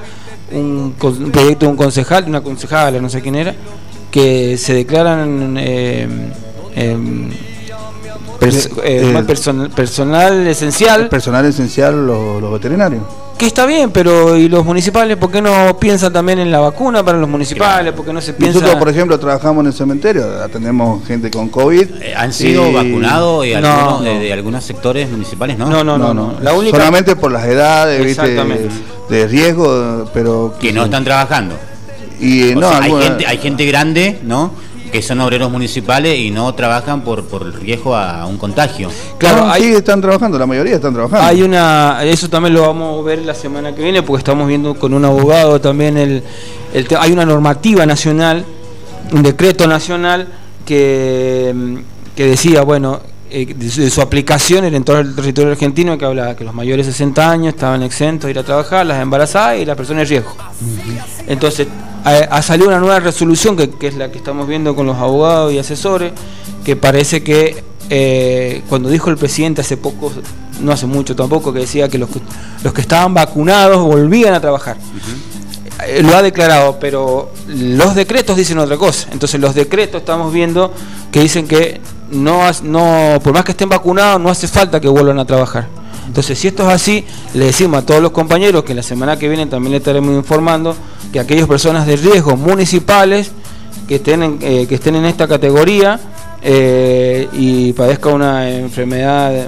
[0.52, 3.56] un, un proyecto de un concejal, una concejala, no sé quién era,
[4.12, 6.08] que se declaran eh,
[6.76, 7.32] em,
[8.42, 11.10] eh, eh, personal esencial.
[11.10, 13.04] Personal esencial los, veterinarios.
[13.42, 17.04] Que está bien, pero ¿y los municipales por qué no piensan también en la vacuna
[17.04, 17.92] para los municipales?
[17.92, 18.60] ¿Por qué no se piensa...?
[18.60, 21.88] Nosotros, por ejemplo, trabajamos en el cementerio, atendemos gente con COVID.
[22.16, 25.68] ¿Han sido vacunados y algunos, De, algunos sectores municipales, no?
[25.72, 26.14] No, no, no.
[26.14, 26.78] no, La única...
[26.78, 28.16] Solamente por las edades,
[29.10, 30.54] de riesgo, pero...
[30.62, 31.56] Que no están trabajando.
[32.20, 34.52] Y, no, hay, gente, hay gente grande, ¿no?
[34.92, 38.90] Que son obreros municipales y no trabajan por, por el riesgo a un contagio.
[39.18, 41.26] Claro, ahí están trabajando, la mayoría están trabajando.
[41.26, 44.76] Hay una, eso también lo vamos a ver la semana que viene, porque estamos viendo
[44.76, 46.24] con un abogado también el,
[46.74, 48.46] el hay una normativa nacional,
[49.12, 50.28] un decreto nacional
[50.66, 51.82] que,
[52.16, 56.44] que decía, bueno, eh, de, su aplicación en todo el territorio argentino que habla que
[56.44, 59.78] los mayores de 60 años estaban exentos de ir a trabajar, las embarazadas y las
[59.78, 60.36] personas de riesgo.
[61.28, 61.67] Entonces,
[62.04, 65.60] ha, salido una nueva resolución que, es la que estamos viendo con los abogados y
[65.60, 66.12] asesores,
[66.65, 70.12] que parece que eh, cuando dijo el presidente hace poco,
[70.62, 72.10] no hace mucho tampoco, que decía que los,
[72.63, 74.78] los que estaban vacunados volvían a trabajar.
[75.88, 79.08] Eh, lo ha declarado, pero los decretos dicen otra cosa.
[79.12, 80.74] Entonces los decretos estamos viendo
[81.12, 85.19] que dicen que no, no por más que estén vacunados, no hace falta que vuelvan
[85.19, 85.67] a trabajar.
[86.08, 89.30] Entonces, si esto es así, le decimos a todos los compañeros que la semana que
[89.30, 90.76] viene también le estaremos informando
[91.13, 93.32] que aquellas personas de riesgo municipales
[93.88, 96.00] que estén en, eh, que estén en esta categoría
[96.41, 99.47] eh, y padezcan una enfermedad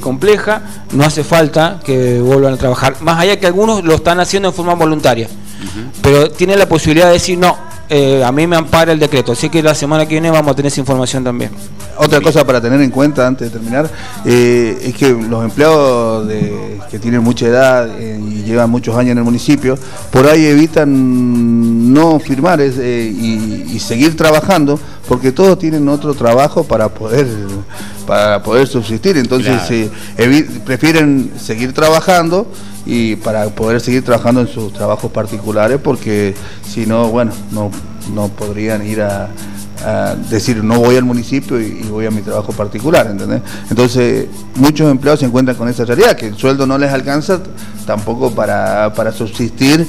[0.00, 2.96] compleja, no hace falta que vuelvan a trabajar.
[3.02, 5.28] Más allá que algunos lo están haciendo en forma voluntaria
[6.02, 7.56] pero tiene la posibilidad de decir, no,
[7.88, 9.32] eh, a mí me ampara el decreto.
[9.32, 11.50] Así que la semana que viene vamos a tener esa información también.
[11.98, 13.88] Otra cosa para tener en cuenta antes de terminar
[14.24, 16.28] eh, es que los empleados
[16.90, 19.78] que tienen mucha edad eh, y llevan muchos años en el municipio,
[20.10, 27.26] por ahí evitan no firmar y, seguir trabajando porque todos tienen otro trabajo para poder
[28.06, 29.16] para poder subsistir.
[29.16, 29.90] Entonces
[30.64, 32.46] prefieren seguir trabajando
[32.84, 36.34] y para poder seguir trabajando en sus trabajos particulares porque
[36.66, 37.70] si no, bueno, no,
[38.14, 39.28] no podrían ir a,
[40.28, 43.42] decir no voy al municipio y, voy a mi trabajo particular, ¿entendés?
[43.70, 47.40] Entonces muchos empleados se encuentran con esa realidad, que el sueldo no les alcanza
[47.86, 49.86] tampoco para, para subsistir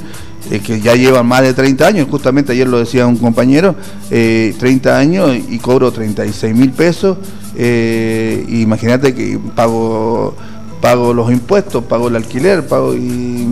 [0.50, 3.76] eh, que ya llevan más de 30 años, justamente ayer lo decía un compañero,
[4.10, 7.18] 30 eh, años y cobro 36 mil pesos,
[7.56, 10.36] eh, imagínate que pago
[10.80, 13.46] pago los impuestos, pago el alquiler, pago y,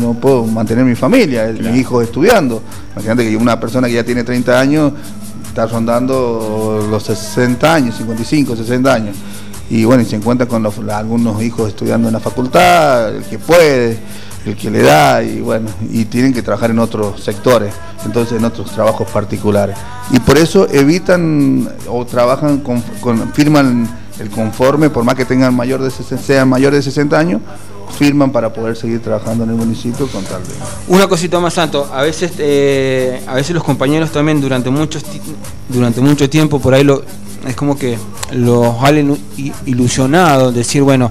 [0.00, 2.62] no puedo mantener mi familia, mi hijo estudiando.
[2.94, 4.92] Imagínate que una persona que ya tiene 30 años
[5.50, 9.16] está rondando los 60 años, 55, 60 años.
[9.68, 13.98] Y bueno, y se encuentra con algunos hijos estudiando en la facultad, el que puede,
[14.46, 18.44] el que le da, y bueno, y tienen que trabajar en otros sectores, entonces en
[18.44, 19.76] otros trabajos particulares.
[20.12, 22.82] Y por eso evitan o trabajan con,
[23.32, 27.40] firman el conforme, por más que tengan mayor de sean mayores de 60 años,
[27.90, 30.50] firman para poder seguir trabajando en el municipio con tal de...
[30.88, 35.04] Una cosita más, Santo, a veces, eh, a veces los compañeros también durante, muchos,
[35.68, 37.02] durante mucho tiempo por ahí lo,
[37.46, 37.98] es como que
[38.32, 39.16] los valen
[39.66, 41.10] ilusionados, decir, bueno,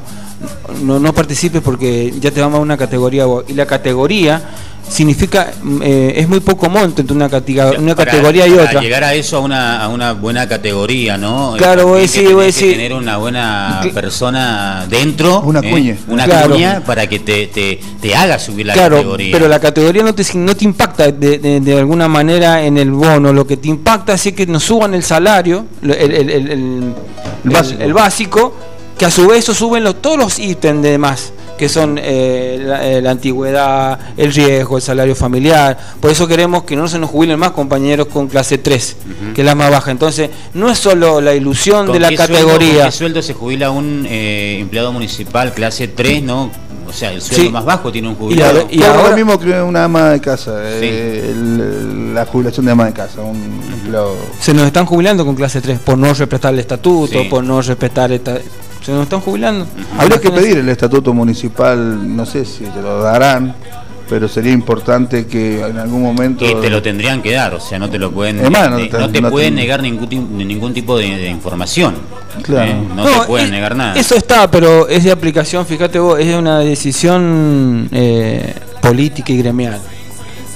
[0.83, 4.41] no, no participes porque ya te vamos a una categoría y la categoría
[4.89, 8.81] significa eh, es muy poco monto entre una, categoría, una categoría y otra.
[8.81, 11.53] llegar a eso a una, a una buena categoría, ¿no?
[11.57, 12.71] Claro, voy a decir, voy a decir.
[12.73, 15.69] tener una buena persona dentro, una ¿eh?
[15.69, 19.31] cuña, una cuña para que te, te, te, haga subir la claro, categoría.
[19.31, 23.31] Pero la categoría no te, no te impacta de, de, alguna manera en el bono,
[23.31, 26.93] lo que te impacta es que nos suban el salario, el, el, el,
[27.79, 28.55] el básico,
[28.99, 32.01] que a su vez eso suben los, todos los ítems de más que son eh,
[32.03, 35.77] eh, la, antigüedad, el riesgo, el salario familiar.
[35.99, 38.95] Por eso queremos que no se nos jubilen más compañeros con clase 3,
[39.35, 39.91] que es la más baja.
[39.91, 42.83] Entonces, no es solo la ilusión de la categoría.
[42.83, 46.49] ¿Con qué sueldo se jubila un eh, empleado municipal clase 3, no?
[46.87, 48.65] O sea, el sueldo más bajo tiene un jubilado.
[48.71, 53.61] Y, ahora, mismo que una ama de casa, la jubilación de ama de casa, un
[53.73, 54.15] empleado.
[54.39, 58.13] Se nos están jubilando con clase 3 por no respetar el estatuto, por no respetar
[58.13, 58.39] esta
[58.89, 59.67] se nos están jubilando.
[59.97, 63.55] Habría que pedir el estatuto municipal, no sé si te lo darán,
[64.09, 66.43] pero sería importante que en algún momento...
[66.43, 68.41] Y te lo tendrían que dar, o sea, no te lo pueden...
[68.41, 71.95] no, te, pueden negar ningún, ningún tipo de, información.
[72.41, 72.71] Claro.
[72.71, 72.83] ¿eh?
[72.95, 73.93] No, te pueden negar nada.
[73.93, 79.79] Eso está, pero es de aplicación, fíjate vos, es una decisión eh, política y gremial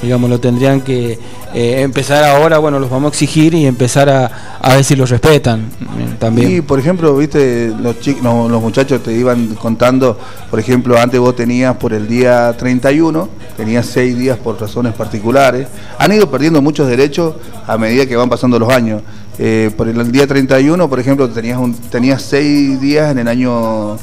[0.04, 1.18] digamos, lo tendrían que
[1.54, 5.10] eh, empezar ahora, bueno, los vamos a exigir y empezar a, a ver si los
[5.10, 6.58] respetan eh, también.
[6.58, 10.20] Y, por ejemplo, viste, los, chicos, los muchachos te iban contando,
[10.52, 15.68] por ejemplo, antes vos tenías por el día 31, tenías seis días por razones particulares,
[15.98, 17.36] han ido perdiendo muchos derechos
[17.66, 19.02] a medida que van pasando los años.
[19.40, 23.98] Eh, por el día 31, por ejemplo, tenías, un, tenías seis días en el año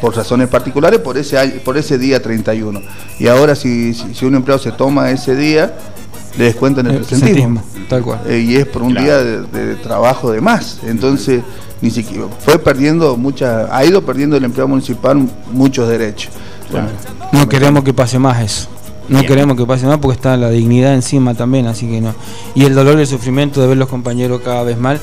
[0.00, 2.80] por razones particulares por ese, por ese día 31.
[3.18, 5.74] Y ahora si, si, un empleado se toma ese día,
[6.36, 7.62] le descuentan el, presentismo.
[7.88, 8.20] Tal cual.
[8.26, 10.80] Eh, y es por un día de, trabajo de más.
[10.84, 11.42] Entonces,
[11.80, 16.32] ni siquiera fue perdiendo mucha, ha ido perdiendo el empleado municipal muchos derechos.
[17.32, 18.68] no queremos que pase más eso.
[19.08, 22.12] No queremos que pase más porque está la dignidad encima también, así que no.
[22.56, 24.98] Y el dolor y el sufrimiento de ver los compañeros cada vez mal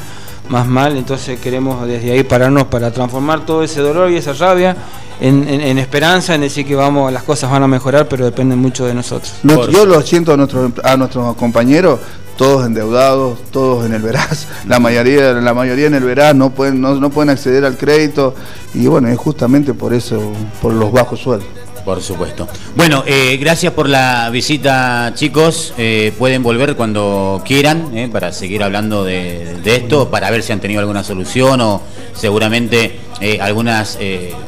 [0.50, 4.76] más mal, entonces queremos desde ahí pararnos para transformar todo ese dolor y esa rabia
[5.20, 8.94] en, esperanza, en decir que vamos, las cosas van a mejorar, pero dependen mucho de
[8.94, 9.36] nosotros.
[9.44, 12.00] yo lo siento a nuestros, a nuestros compañeros,
[12.38, 16.82] todos endeudados, todos en el veraz, la mayoría, la mayoría en el veraz no pueden,
[16.82, 18.36] no, no pueden acceder al crédito
[18.74, 21.48] y bueno, es justamente por eso, por los bajos sueldos.
[21.86, 22.48] Por supuesto.
[22.76, 25.74] Bueno, eh, gracias por la visita, chicos.
[25.78, 30.62] Eh, pueden volver cuando quieran eh, para seguir hablando de, esto, para ver si han
[30.62, 31.82] tenido alguna solución o
[32.14, 33.00] seguramente
[33.42, 33.98] algunas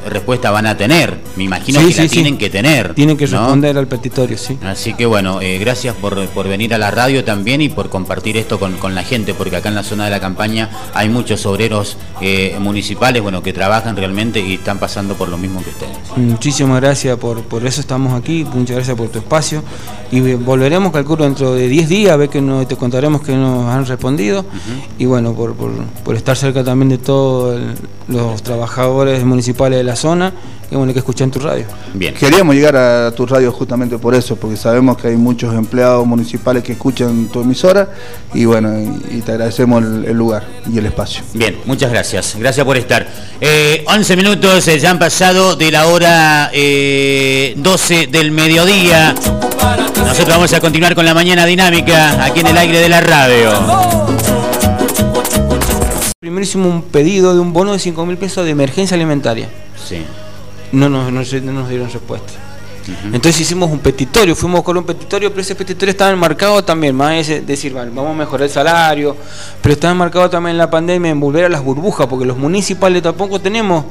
[0.08, 1.18] respuestas van a tener.
[1.36, 2.94] Me imagino que la tienen que tener.
[2.94, 4.58] Tienen que responder al petitorio, sí.
[4.64, 8.78] Así que bueno, gracias por, venir a la radio también y por compartir esto con,
[8.78, 11.98] con, la gente, porque acá en la zona de la campaña hay muchos obreros
[12.60, 15.98] municipales bueno, que trabajan realmente y están pasando por lo mismo que ustedes.
[16.16, 19.64] Muchísimas gracias por, eso estamos aquí, muchas gracias por tu espacio
[20.12, 23.86] y volveremos, calculo, dentro de 10 días a ver que te contaremos que nos han
[23.86, 24.46] respondido
[24.98, 27.60] y bueno, por, estar cerca también de todos
[28.08, 28.65] los trabajadores
[29.24, 30.34] municipales de la zona
[30.70, 31.66] que bueno que escuchan tu radio.
[31.94, 32.14] Bien.
[32.14, 36.64] Queríamos llegar a tu radio justamente por eso, porque sabemos que hay muchos empleados municipales
[36.64, 37.90] que escuchan tu emisora
[38.34, 38.74] y bueno,
[39.12, 41.24] y, te agradecemos el, lugar y el espacio.
[41.34, 42.36] Bien, muchas gracias.
[42.38, 43.08] Gracias por estar.
[43.42, 49.14] 11 eh, minutos eh, ya han pasado de la hora eh, 12 del mediodía.
[49.98, 54.15] Nosotros vamos a continuar con la mañana dinámica aquí en el aire de la radio.
[56.26, 59.48] Primero hicimos un pedido de un bono de 5 mil pesos de emergencia alimentaria.
[59.78, 60.04] Sí.
[60.72, 62.34] No nos, no, nos dieron respuesta.
[63.14, 67.30] Entonces hicimos un petitorio, fuimos con un petitorio, pero ese petitorio estaba enmarcado también, más
[67.30, 69.16] es decir, vamos a mejorar el salario,
[69.62, 73.04] pero estaba enmarcado también en la pandemia en volver a las burbujas, porque los municipales
[73.04, 73.86] tampoco tenemos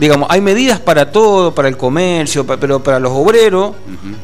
[0.00, 3.74] digamos, hay medidas para todo, para el comercio, pero para los obreros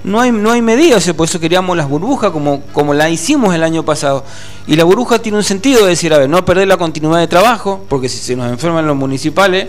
[0.04, 3.62] no hay no hay medidas, por eso queríamos las burbujas como, como la hicimos el
[3.62, 4.24] año pasado.
[4.66, 7.28] Y la burbuja tiene un sentido de decir, a ver, no perder la continuidad de
[7.28, 9.68] trabajo, porque si se nos enferman los municipales,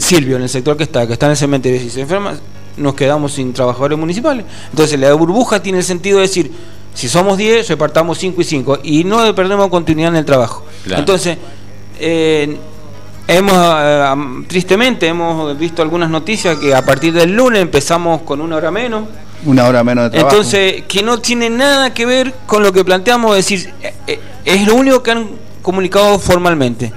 [0.00, 2.34] Silvio, en el sector que está, que está en el cementerio, si se enferma,
[2.76, 4.44] nos quedamos sin trabajadores municipales.
[4.70, 6.50] Entonces la burbuja tiene el sentido de decir,
[6.92, 10.64] si somos 10, repartamos 5 y 5, y no perdemos continuidad en el trabajo.
[10.86, 11.38] Entonces,
[12.00, 12.58] eh,
[13.28, 18.56] Hemos, eh, tristemente, hemos visto algunas noticias que a partir del lunes empezamos con una
[18.56, 19.04] hora menos.
[19.44, 20.36] Una hora menos de trabajo.
[20.36, 24.20] Entonces, que no tiene nada que ver con lo que planteamos, es decir, eh, eh,
[24.44, 25.28] es lo único que han
[25.62, 26.92] comunicado formalmente.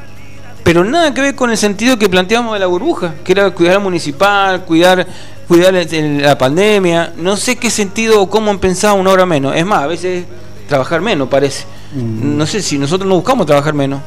[0.63, 3.75] Pero nada que ver con el sentido que planteamos de la burbuja, que era cuidar
[3.75, 5.05] al municipal, cuidar,
[5.47, 7.13] cuidar la pandemia.
[7.17, 9.55] No sé qué sentido o cómo han pensado una hora menos.
[9.55, 10.25] Es más, a veces
[10.67, 11.65] trabajar menos parece.
[11.93, 12.35] Mm.
[12.35, 14.01] No sé si nosotros no buscamos trabajar menos.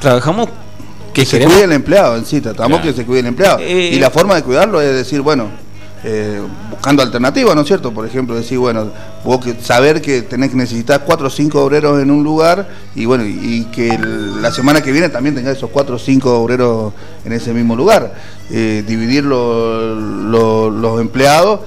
[0.00, 0.48] Trabajamos
[1.12, 3.58] que se cuide el empleado en sí, tratamos que se cuide el empleado.
[3.60, 5.46] Eh, y la forma de cuidarlo es decir, bueno,
[6.04, 6.40] eh,
[6.70, 7.92] buscando alternativas, ¿no es cierto?
[7.92, 8.90] Por ejemplo, decir, bueno,
[9.24, 13.04] vos que, saber que tenés que necesitar cuatro o cinco obreros en un lugar y
[13.04, 13.98] bueno, y, que
[14.40, 16.92] la semana que viene también tengas esos cuatro o cinco obreros
[17.24, 18.14] en ese mismo lugar.
[18.50, 21.60] Eh, dividir los empleados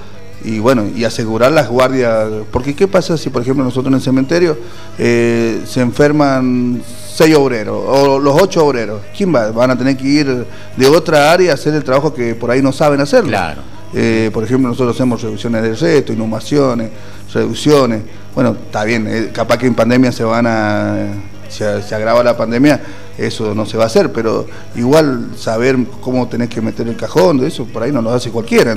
[0.43, 4.01] y bueno, y asegurar las guardias, porque ¿qué pasa si por ejemplo nosotros en el
[4.01, 4.58] cementerio
[4.97, 6.82] se enferman
[7.13, 9.52] seis obreros o los ocho obreros, ¿quién va?
[9.52, 10.45] Van a tener que ir
[10.78, 13.30] de otra área a hacer el trabajo que por ahí no saben hacerlo.
[13.30, 13.62] Claro.
[13.93, 16.89] Eh, por ejemplo, nosotros hacemos reducciones de resto, inhumaciones,
[17.34, 18.02] reducciones.
[18.34, 21.08] Bueno, está bien, eh, capaz que en pandemia se van a.
[21.50, 22.82] Se, se, agrava la pandemia,
[23.17, 27.43] eso no se va a hacer, pero igual saber cómo tenés que meter el cajón,
[27.43, 28.74] eso por ahí no lo hace cualquiera.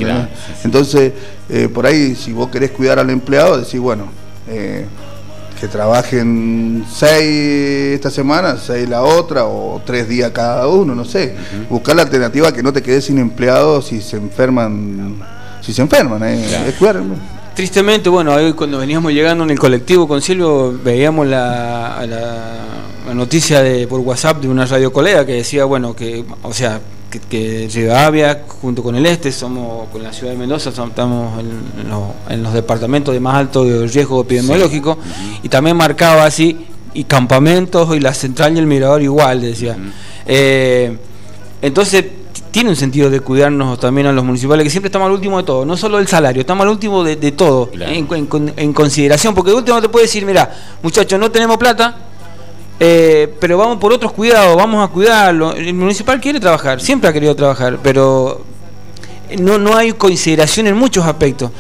[0.65, 1.13] Entonces,
[1.49, 4.09] eh, por ahí, si vos querés cuidar al empleado, decís, bueno,
[5.65, 11.35] que trabajen seis esta semana, seis la otra, o tres días cada uno, no sé.
[11.71, 15.23] Buscar la alternativa que no te quedes sin empleado si se enferman,
[15.63, 16.45] si se enferman, ¿eh?
[17.55, 23.63] Tristemente, bueno, hoy cuando veníamos llegando en el colectivo con Silvio, veíamos la, la, noticia
[23.63, 26.79] de por WhatsApp de una radio colega que decía, bueno, que, o sea,
[27.21, 31.41] que, Rivadavia, junto con el este, somos con la ciudad de Mendoza, estamos
[32.29, 34.99] en, los departamentos de más alto riesgo epidemiológico,
[35.43, 39.77] y también marcaba así, y campamentos, y la central y el mirador igual, decía.
[40.27, 40.97] Eh,
[41.61, 42.05] entonces,
[42.55, 45.43] tiene un sentido de cuidarnos también a los municipales, que siempre estamos al último de
[45.43, 49.81] todo, no solo el salario, estamos al último de, todo, en, consideración, porque de último
[49.81, 51.97] te puede decir, mira, muchachos, no tenemos plata,
[52.81, 55.53] eh, pero vamos por otros cuidados, vamos a cuidarlo.
[55.53, 58.43] El municipal quiere trabajar, siempre ha querido trabajar, pero
[59.39, 61.51] no, no hay consideración en muchos aspectos.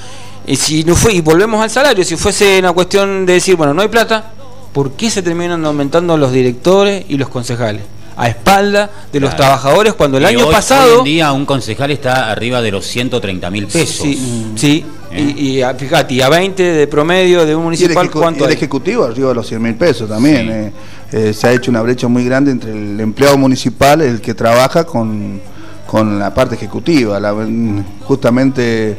[0.46, 3.72] Y si no fue, y volvemos al salario, si fuese una cuestión de decir, bueno,
[3.72, 4.33] no hay plata,
[4.72, 7.83] ¿por qué se terminan aumentando los directores y los concejales?
[8.16, 10.94] a espalda de los trabajadores cuando el año pasado...
[10.94, 14.07] Hoy en día un concejal está arriba de los 130 mil pesos.
[14.07, 14.85] Sí, sí.
[15.11, 15.35] ¿Eh?
[15.37, 19.29] Y, fíjate, y a 20 de promedio de un municipal, ¿cuánto y el ejecutivo arriba
[19.29, 20.50] de los 100 mil pesos también.
[20.50, 20.72] Eh.
[21.12, 24.85] Eh, se ha hecho una brecha muy grande entre el empleado municipal, el que trabaja
[24.85, 25.40] con,
[25.87, 27.20] con la parte ejecutiva.
[28.02, 28.96] justamente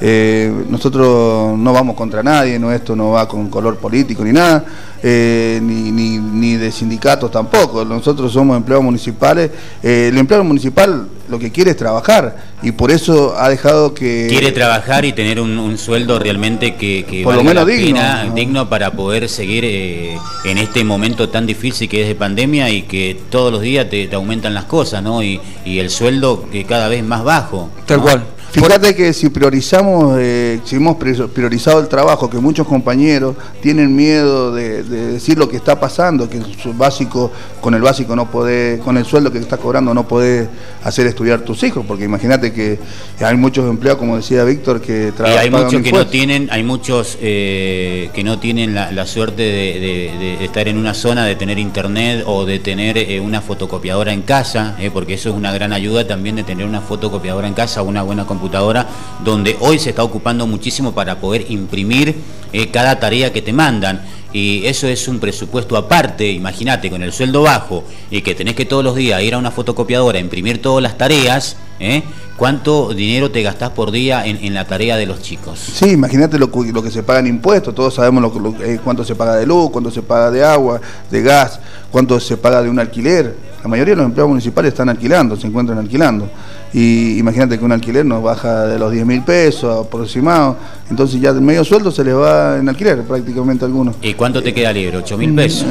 [0.00, 4.64] eh, nosotros no vamos contra nadie, no esto no va con color político ni nada,
[5.02, 7.84] eh, ni, ni, de sindicatos tampoco.
[7.84, 9.50] Nosotros somos empleados municipales.
[9.82, 14.28] Eh, el empleado municipal lo que quiere es trabajar y por eso ha dejado que...
[14.30, 18.00] Quiere trabajar y tener un, sueldo realmente que, por lo menos digno,
[18.34, 23.20] digno para poder seguir en este momento tan difícil que es de pandemia y que
[23.30, 25.22] todos los días te, aumentan las cosas, ¿no?
[25.22, 27.68] Y, y el sueldo que cada vez más bajo.
[27.84, 28.37] Tal cual.
[28.50, 34.54] Fíjate que si priorizamos, eh, si hemos priorizado el trabajo, que muchos compañeros tienen miedo
[34.54, 37.30] de, decir lo que está pasando, que su básico,
[37.60, 40.48] con el básico no puede, con el sueldo que está cobrando no puede
[40.82, 42.78] hacer estudiar tus hijos, porque imagínate que
[43.20, 45.40] hay muchos empleados, como decía Víctor, que trabajan.
[45.40, 50.68] hay muchos que no tienen, hay muchos eh, que no tienen la, suerte de, estar
[50.68, 55.14] en una zona, de tener internet o de tener eh, una fotocopiadora en casa, porque
[55.14, 58.37] eso es una gran ayuda también de tener una fotocopiadora en casa, una buena computadora
[58.38, 58.86] computadora,
[59.24, 62.16] donde hoy se está ocupando muchísimo para poder imprimir
[62.52, 64.02] eh, cada tarea que te mandan.
[64.32, 68.66] Y eso es un presupuesto aparte, imagínate, con el sueldo bajo y que tenés que
[68.66, 72.02] todos los días ir a una fotocopiadora, imprimir todas las tareas, ¿eh?
[72.36, 75.58] ¿cuánto dinero te gastás por día en, la tarea de los chicos?
[75.58, 79.34] Sí, imagínate lo, que se paga en impuestos, todos sabemos lo, eh, cuánto se paga
[79.36, 80.78] de luz, cuánto se paga de agua,
[81.10, 81.58] de gas,
[81.90, 83.34] cuánto se paga de un alquiler.
[83.62, 86.28] La mayoría de los empleados municipales están alquilando, se encuentran alquilando.
[86.72, 90.56] Y imagínate que un alquiler nos baja de los 10 mil pesos aproximado,
[90.90, 93.96] entonces ya medio sueldo se le va en alquiler prácticamente a algunos.
[94.02, 94.98] ¿Y cuánto te queda libre?
[94.98, 95.66] ¿8 mil pesos?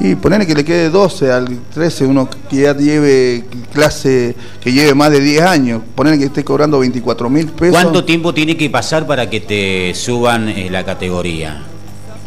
[0.00, 4.94] y ponerle que le quede 12 al 13, uno que ya lleve clase, que lleve
[4.94, 7.80] más de 10 años, ponerle que esté cobrando 24 mil pesos.
[7.80, 11.62] ¿Cuánto tiempo tiene que pasar para que te suban eh, la categoría?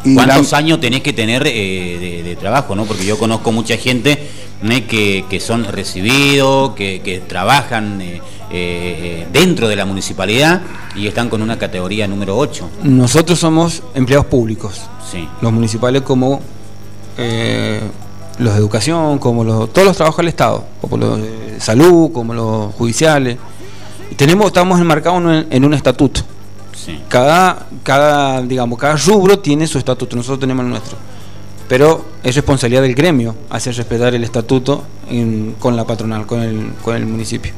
[0.04, 2.76] ¿Cuántos años tenés que tener eh, de, trabajo?
[2.76, 2.86] ¿no?
[2.86, 4.30] Porque yo conozco mucha gente
[4.88, 8.22] que, son recibidos, que, trabajan eh,
[8.52, 10.62] eh, dentro de la municipalidad
[10.96, 12.70] y están con una categoría número 8.
[12.84, 14.82] Nosotros somos empleados públicos.
[15.12, 15.28] Sí.
[15.42, 16.42] Los municipales como
[17.18, 22.34] los de educación, como los, todos los trabajos del Estado, como los de salud, como
[22.34, 23.38] los judiciales.
[24.16, 26.22] Tenemos, estamos enmarcados en un estatuto.
[27.10, 30.98] Cada, cada, digamos, cada rubro tiene su estatuto, nosotros tenemos el nuestro.
[31.68, 34.84] Pero es responsabilidad del gremio hacer respetar el estatuto
[35.60, 37.52] con la patronal, con el, con el municipio.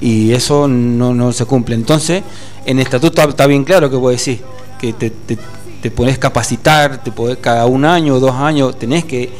[0.00, 1.74] Y eso no, se cumple.
[1.74, 2.22] Entonces,
[2.64, 4.40] en el estatuto está, bien claro que vos decís,
[4.80, 5.38] que te, te,
[5.82, 9.30] te podés capacitar, te podés, cada un año o dos años tenés que,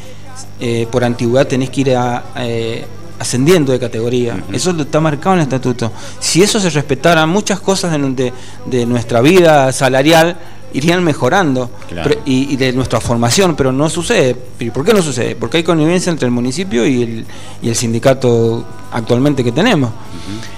[0.59, 2.85] eh, por antigüedad, tenés que ir a, eh,
[3.23, 4.43] ascendiendo de categoría.
[4.51, 5.91] Eso está marcado en el estatuto.
[6.19, 8.31] Si eso se respetara, muchas cosas de,
[8.65, 10.37] de, nuestra vida salarial
[10.73, 11.69] irían mejorando
[12.25, 14.35] y, de nuestra formación, pero no sucede.
[14.73, 15.35] ¿Por qué no sucede?
[15.35, 17.25] Porque hay connivencia entre el municipio y el,
[17.61, 19.91] y el sindicato actualmente que tenemos.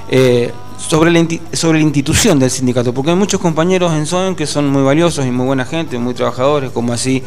[0.09, 4.45] Eh, sobre, la, sobre la institución del sindicato, porque hay muchos compañeros en SOEN que
[4.45, 7.23] son muy valiosos y muy buena gente, muy trabajadores, como así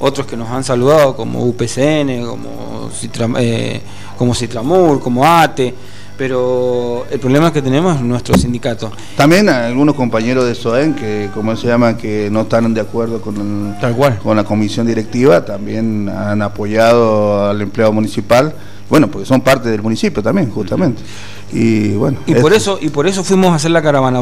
[0.00, 2.90] otros que nos han saludado, como UPCN, como
[3.38, 3.80] eh,
[4.16, 5.74] como Citramur, como ATE,
[6.16, 8.92] pero el problema que tenemos es nuestro sindicato.
[9.16, 13.74] También algunos compañeros de SOEN que, como se llama, que no están de acuerdo con,
[14.22, 18.54] con la comisión directiva, también han apoyado al empleado municipal,
[18.92, 21.00] bueno, porque son parte del municipio también, justamente.
[21.50, 22.18] Y bueno.
[22.26, 24.20] Y por eso y por eso fuimos a hacer la caravana,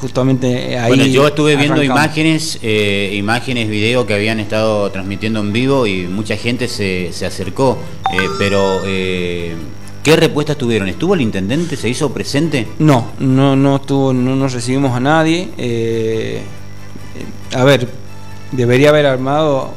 [0.00, 0.90] justamente ahí.
[0.90, 6.06] Bueno, yo estuve viendo imágenes, eh, imágenes, videos que habían estado transmitiendo en vivo y
[6.06, 7.78] mucha gente se, se acercó,
[8.12, 9.56] eh, pero eh,
[10.04, 10.86] ¿qué respuestas tuvieron?
[10.88, 11.74] ¿Estuvo el intendente?
[11.74, 12.68] ¿Se hizo presente?
[12.78, 16.44] No, no, no estuvo, no nos recibimos a nadie.
[17.52, 17.88] a ver,
[18.52, 19.74] debería haber armado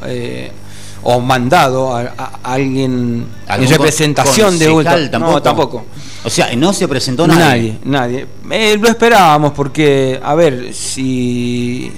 [1.04, 5.10] o mandado a, alguien en representación de Ultra.
[5.12, 5.34] Tampoco.
[5.34, 5.86] No, tampoco.
[6.24, 7.78] O sea, no se presentó nadie.
[7.84, 8.74] Nadie, nadie.
[8.74, 11.92] Eh, lo esperábamos porque, a ver, si,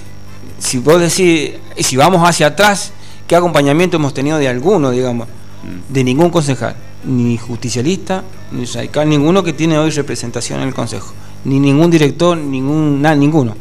[0.57, 2.91] si vos decís, si vamos hacia atrás,
[3.27, 5.27] ¿qué acompañamiento hemos tenido de alguno, digamos?
[5.27, 5.93] Mm.
[5.93, 11.13] De ningún concejal, ni justicialista, ni radical, ninguno que tiene hoy representación en el consejo,
[11.43, 13.55] ni ningún director, ningún, nada, ninguno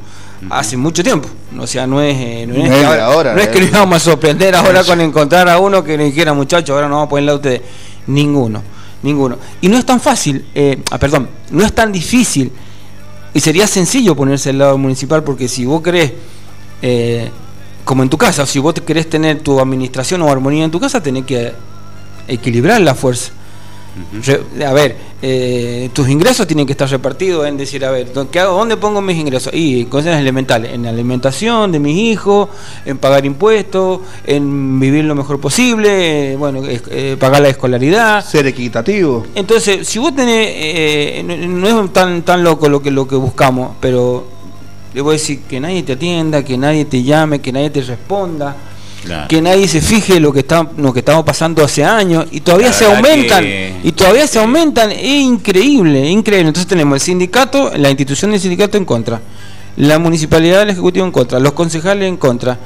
[0.51, 1.29] hace mucho tiempo.
[1.59, 4.01] O sea, no es, eh, no es, que, ahora, no es que nos íbamos a
[4.01, 7.33] sorprender ahora con encontrar a uno que nos dijera, muchachos, ahora no vamos a ponerle
[7.33, 7.63] a ustedes.
[8.07, 8.63] Ninguno,
[9.03, 9.39] ninguno.
[9.61, 12.53] Y no es tan fácil, eh, ah, perdón, no es tan difícil.
[13.33, 16.13] Y sería sencillo ponerse al lado municipal porque si vos querés,
[16.83, 17.31] eh,
[17.85, 21.03] como en tu casa, si vos querés tener tu administración o armonía en tu casa,
[21.03, 21.53] tenés que
[22.29, 23.33] equilibrar la fuerza.
[24.67, 28.57] A ver, eh, tus ingresos tienen que estar repartidos en decir, a ver, ¿qué hago?
[28.57, 29.53] ¿dónde pongo mis ingresos?
[29.55, 32.49] Y cosas elementales, en la alimentación de mis hijos,
[32.85, 38.25] en pagar impuestos, en vivir lo mejor posible, eh, bueno, eh, pagar la escolaridad.
[38.25, 39.27] Ser equitativo.
[39.35, 44.27] Entonces, si vos tenés, no, es tan, tan loco lo que, lo que buscamos, pero
[44.93, 47.83] le voy a decir que nadie te atienda, que nadie te llame, que nadie te
[47.83, 48.57] responda
[49.29, 52.73] que nadie se fije lo que está, lo que estamos pasando hace años y todavía
[52.73, 53.45] se aumentan
[53.83, 56.49] y todavía se aumentan, es increíble, increíble.
[56.49, 59.21] Entonces tenemos el sindicato, la institución del sindicato en contra,
[59.77, 62.59] la municipalidad del ejecutivo en contra, los concejales en contra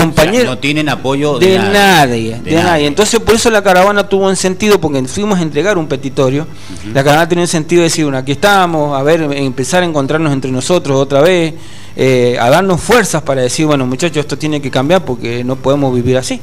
[0.00, 0.46] compañeros.
[0.46, 2.86] no tienen apoyo de, nadie, de, nadie.
[2.86, 6.46] Entonces, por eso la caravana tuvo un sentido, porque fuimos a entregar un petitorio.
[6.92, 10.32] La caravana tiene un sentido de decir, bueno, aquí estamos, a ver, empezar a encontrarnos
[10.32, 11.54] entre nosotros otra vez,
[11.96, 15.94] eh, a darnos fuerzas para decir, bueno, muchachos, esto tiene que cambiar porque no podemos
[15.94, 16.40] vivir así.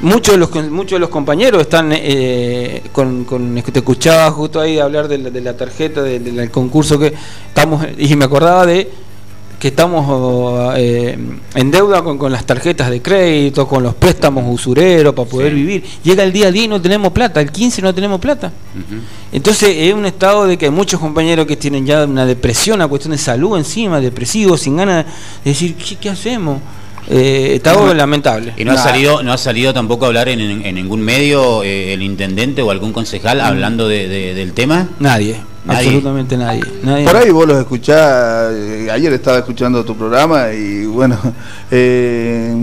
[0.00, 4.78] Muchos de los, muchos de los compañeros están eh, con, con, te escuchaba justo ahí
[4.78, 7.14] hablar de la, tarjeta, del concurso que
[7.48, 8.88] estamos, y me acordaba de
[9.58, 11.18] que estamos eh,
[11.54, 15.84] en deuda con, las tarjetas de crédito, con los préstamos usureros para poder vivir.
[16.04, 18.52] Llega el día a día y no tenemos plata, el 15 no tenemos plata.
[19.32, 22.86] Entonces es un estado de que hay muchos compañeros que tienen ya una depresión, una
[22.86, 25.04] cuestión de salud encima, depresivos, sin ganas
[25.44, 26.60] de decir, ¿qué, hacemos?
[27.10, 28.52] Eh, estado lamentable.
[28.56, 32.02] Y no ha salido, no ha salido tampoco a hablar en, ningún medio eh, el
[32.02, 34.88] intendente o algún concejal hablando del tema.
[35.00, 35.47] Nadie.
[35.66, 36.62] Absolutamente nadie,
[37.04, 41.18] Por ahí vos los escuchás, eh, ayer estaba escuchando tu programa y bueno,
[41.70, 42.54] eh,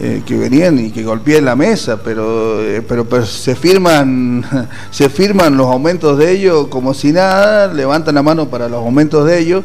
[0.00, 4.44] eh, que venían y que golpeé la mesa, pero, pero, pero se firman
[4.90, 9.26] se firman los aumentos de ellos como si nada, levantan la mano para los aumentos
[9.26, 9.64] de ellos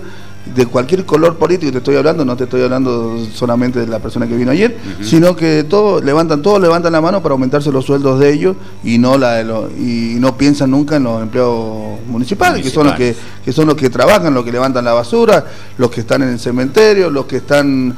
[0.53, 4.27] de cualquier color político te estoy hablando, no te estoy hablando solamente de la persona
[4.27, 8.19] que vino ayer, sino que todos levantan, todos levantan la mano para aumentarse los sueldos
[8.19, 12.63] de ellos y no la de los, y no piensan nunca en los empleados municipales,
[12.63, 15.45] que son los que, que son los que trabajan, los que levantan la basura,
[15.77, 17.95] los que están en el cementerio, los que están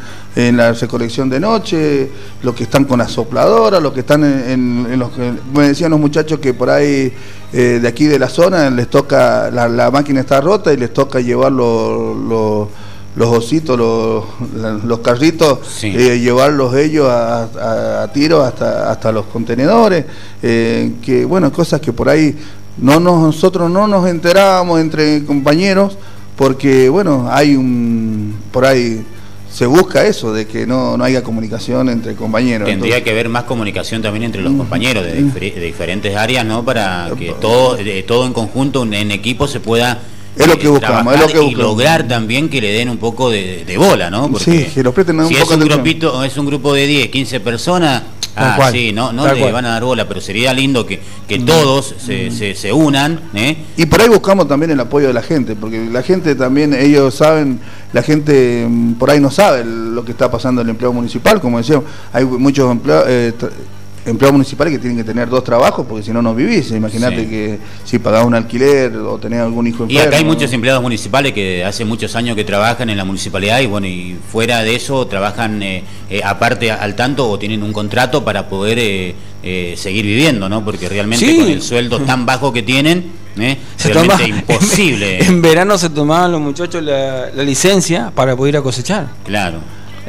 [0.47, 2.09] en la recolección de noche,
[2.43, 5.99] los que están con la sopladora, los que están en, los que me decían los
[5.99, 7.11] muchachos que por ahí
[7.51, 11.19] eh, de aquí de la zona les toca, la, máquina está rota y les toca
[11.19, 20.05] llevar los, los, ositos, los, carritos, eh, llevarlos ellos a, tiro hasta, hasta los contenedores,
[20.41, 22.37] eh, que bueno, cosas que por ahí
[22.77, 25.97] no nosotros no nos enterábamos entre compañeros
[26.37, 29.05] porque bueno, hay un por ahí
[29.51, 32.67] se busca eso, de que no, no haya comunicación entre compañeros.
[32.67, 35.23] Tendría que haber más comunicación también entre los compañeros de,
[35.59, 36.63] diferentes áreas, ¿no?
[36.63, 39.99] Para que todo, todo en conjunto, en equipo, se pueda
[40.39, 41.51] es lo que eh, buscamos, es lo que buscamos.
[41.51, 44.31] Y lograr también que le den un poco de, bola, ¿no?
[44.31, 47.09] Porque sí, que lo presten un si es un, grupito, es un grupo de 10,
[47.09, 48.03] 15 personas,
[48.35, 51.45] Ah, sí, no, no le van a dar bola, pero sería lindo que, que mm.
[51.45, 52.55] todos se, mm.
[52.55, 53.19] se, unan.
[53.33, 53.57] ¿eh?
[53.75, 57.15] Y por ahí buscamos también el apoyo de la gente, porque la gente también, ellos
[57.15, 57.59] saben,
[57.91, 61.41] la gente mm, por ahí no sabe lo que está pasando en el empleo municipal,
[61.41, 63.05] como decíamos, hay muchos empleados...
[63.07, 63.33] Eh,
[64.09, 66.71] empleados municipales que tienen que tener dos trabajos porque si no no vivís.
[66.71, 70.03] Imagínate que si pagás un alquiler o tenés algún hijo enfermo.
[70.03, 73.59] Y acá hay muchos empleados municipales que hace muchos años que trabajan en la municipalidad
[73.59, 77.73] y bueno, y fuera de eso trabajan eh, eh, aparte al tanto o tienen un
[77.73, 80.63] contrato para poder eh, seguir viviendo, ¿no?
[80.65, 85.23] Porque realmente con el sueldo tan bajo que tienen, realmente imposible.
[85.23, 89.07] En, verano se tomaban los muchachos la, la licencia para poder ir a cosechar.
[89.23, 89.59] Claro.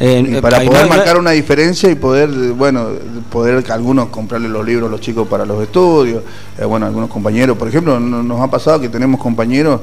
[0.02, 2.88] Eh, para poder marcar una diferencia y poder, bueno,
[3.30, 6.22] poder algunos comprarle los libros a los chicos para los estudios,
[6.58, 9.82] eh, bueno, algunos compañeros, por ejemplo, nos ha pasado que tenemos compañeros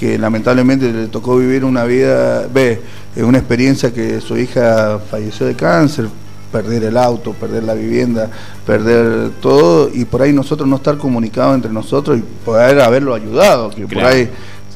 [0.00, 2.82] que lamentablemente le tocó vivir una vida, ve,
[3.18, 6.08] una experiencia que su hija falleció de cáncer,
[6.50, 8.28] perder el auto, perder la vivienda,
[8.66, 13.70] perder todo, y por ahí nosotros no estar comunicados entre nosotros y poder haberlo ayudado,
[13.70, 14.28] que por ahí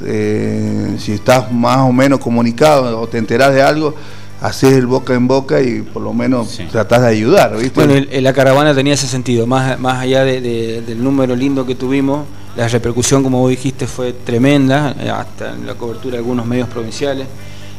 [0.05, 3.95] eh, si estás más o menos comunicado o te enterás de algo,
[4.41, 7.85] haces el boca en boca y por lo menos tratás de ayudar, ¿viste?
[7.85, 12.25] Bueno, la caravana tenía ese sentido, más, más allá del número lindo que tuvimos,
[12.55, 16.67] la repercusión, como vos dijiste, fue tremenda, eh, hasta en la cobertura de algunos medios
[16.67, 17.27] provinciales,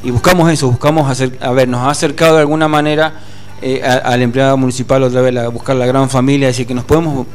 [0.02, 3.14] y buscamos eso, buscamos hacer, a ver, nos ha acercado de alguna manera
[3.61, 7.26] eh, al empleado municipal otra vez, a buscar la gran familia, decir que nos podemos,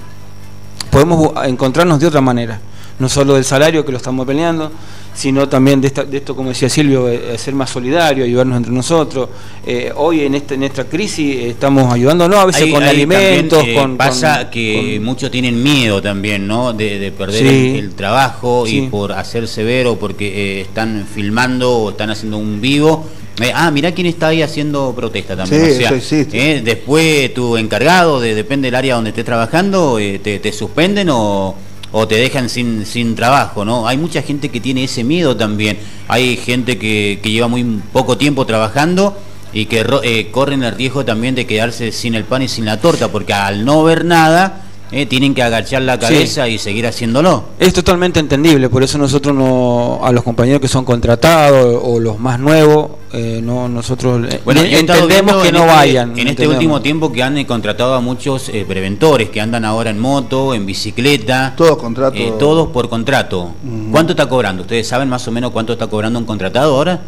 [0.89, 2.61] podemos encontrarnos de otra manera,
[2.99, 4.71] no solo del salario que lo estamos peleando,
[5.13, 9.29] sino también de, esto, como decía Silvio, eh, ser más solidario, ayudarnos entre nosotros.
[9.65, 13.63] Eh, hoy en, este, en esta crisis estamos ayudándonos a veces con alimentos.
[13.65, 16.73] Eh, con, pasa que muchos tienen miedo también, ¿no?
[16.73, 22.59] De, perder el, trabajo y por hacer severo porque están filmando o están haciendo un
[22.59, 23.05] vivo.
[23.53, 25.63] ah, mirá quién está ahí haciendo protesta también.
[25.63, 31.09] o sea, después tu encargado, de, depende del área donde estés trabajando, te, te, suspenden
[31.11, 31.55] o,
[31.93, 33.87] o te dejan sin, sin trabajo, ¿no?
[33.87, 35.77] Hay mucha gente que tiene ese miedo también.
[36.07, 37.63] Hay gente que, que lleva muy
[37.93, 39.15] poco tiempo trabajando
[39.53, 42.81] y que eh, corren el riesgo también de quedarse sin el pan y sin la
[42.81, 47.45] torta, porque al no ver nada, eh, tienen que agachar la cabeza y seguir haciéndolo.
[47.57, 52.19] Es totalmente entendible, por eso nosotros no, a los compañeros que son contratados o los
[52.19, 56.19] más nuevos, eh, no nosotros bueno, entendemos que no este, vayan.
[56.19, 60.53] En este último tiempo que han contratado a muchos preventores que andan ahora en moto,
[60.53, 61.53] en bicicleta.
[61.57, 62.37] Todos contratos.
[62.37, 63.51] todos por contrato.
[63.91, 64.61] ¿Cuánto está cobrando?
[64.61, 67.01] ¿Ustedes saben más o menos cuánto está cobrando un contratado ahora?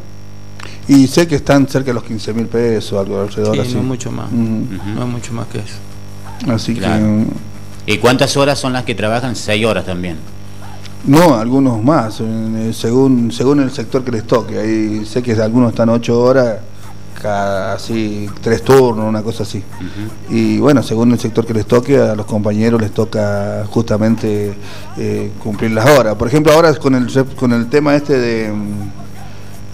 [0.88, 3.76] Y sé que están cerca de los 15 mil pesos, algo alrededor sí, así.
[3.76, 5.78] No mucho más, no es mucho más que eso.
[6.48, 6.86] Así que...
[7.86, 9.36] ¿Y cuántas horas son las que trabajan?
[9.36, 10.18] Seis horas también.
[11.06, 12.22] No, algunos más,
[12.74, 14.58] según según el sector que les toque.
[14.58, 16.58] Ahí sé que algunos están ocho horas,
[17.24, 19.64] así tres turnos, una cosa así.
[20.30, 24.56] Y bueno, según el sector que les toque, a los compañeros les toca justamente
[24.98, 26.16] eh, cumplir las horas.
[26.16, 28.52] Por ejemplo, ahora con el con el tema este de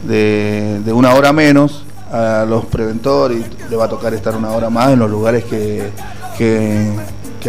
[0.07, 4.91] de, una hora menos a los preventores le va a tocar estar una hora más
[4.91, 5.89] en los lugares que,
[6.37, 6.91] que,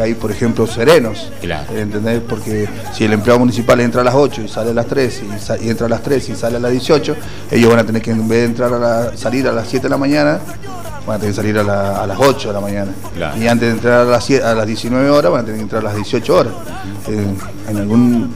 [0.01, 1.31] hay, por ejemplo, serenos.
[1.75, 2.21] ¿Entendés?
[2.29, 5.23] Porque si el empleado municipal entra a las 8 y sale a las 3
[5.61, 7.17] y, entra a las 3 y sale a las 18,
[7.51, 9.85] ellos van a tener que en vez de entrar a la, salir a las 7
[9.85, 10.41] de la mañana,
[11.07, 12.93] van a tener que salir a, las 8 de la mañana.
[13.39, 15.81] Y antes de entrar a las, a las 19 horas, van a tener que entrar
[15.81, 16.53] a las 18 horas.
[17.09, 17.27] Eh,
[17.69, 18.35] en algún,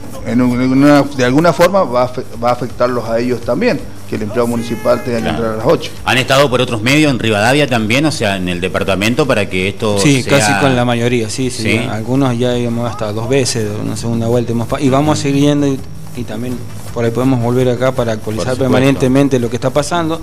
[1.17, 2.11] de alguna forma va a,
[2.43, 5.65] va a afectarlos a ellos también que el empleado municipal tenga que entrar a las
[5.65, 5.91] 8.
[6.05, 9.69] ¿Han estado por otros medios en Rivadavia también, o sea, en el departamento para que
[9.69, 11.77] esto Sí, casi con la mayoría, sí, sí.
[11.77, 14.53] Algunos ya íbamos hasta dos veces, una segunda vuelta.
[14.79, 15.79] y vamos a seguir yendo y,
[16.23, 16.57] también
[16.95, 20.19] por ahí podemos volver acá para actualizar permanentemente lo que está pasando.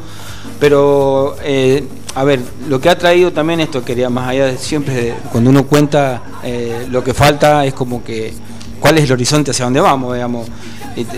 [0.58, 1.84] Pero, eh,
[2.16, 5.66] a ver, lo que ha traído también esto, quería más allá de siempre, cuando uno
[5.66, 8.32] cuenta eh, lo que falta, es como que
[8.84, 10.46] cuál es el horizonte hacia dónde vamos, digamos.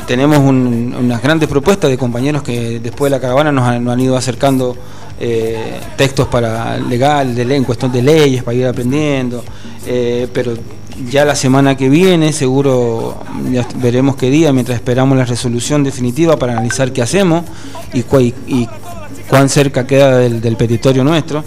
[0.06, 4.76] Tenemos unas grandes propuestas de compañeros que después de la caravana nos han, ido acercando
[5.18, 9.42] eh, textos para legal, de en cuestión de leyes, para ir aprendiendo,
[9.84, 10.54] eh, pero
[11.10, 13.18] ya la semana que viene seguro
[13.78, 17.42] veremos qué día, mientras esperamos la resolución definitiva para analizar qué hacemos
[17.92, 17.98] y,
[18.46, 18.68] y
[19.28, 21.44] cuán cerca queda del, petitorio nuestro.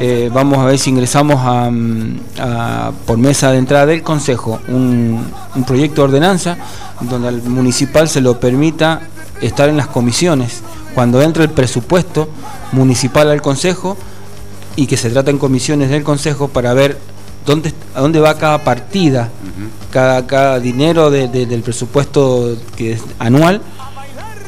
[0.00, 5.64] Eh, vamos a ver si ingresamos a, por mesa de entrada del Consejo un, un,
[5.64, 6.56] proyecto de ordenanza
[7.00, 9.00] donde al municipal se lo permita
[9.40, 10.62] estar en las comisiones.
[10.94, 12.28] Cuando entre el presupuesto
[12.72, 13.96] municipal al Consejo
[14.76, 16.98] y que se trata en comisiones del Consejo para ver
[17.44, 19.30] dónde, a dónde va cada partida,
[19.90, 23.60] cada, cada dinero del presupuesto que es anual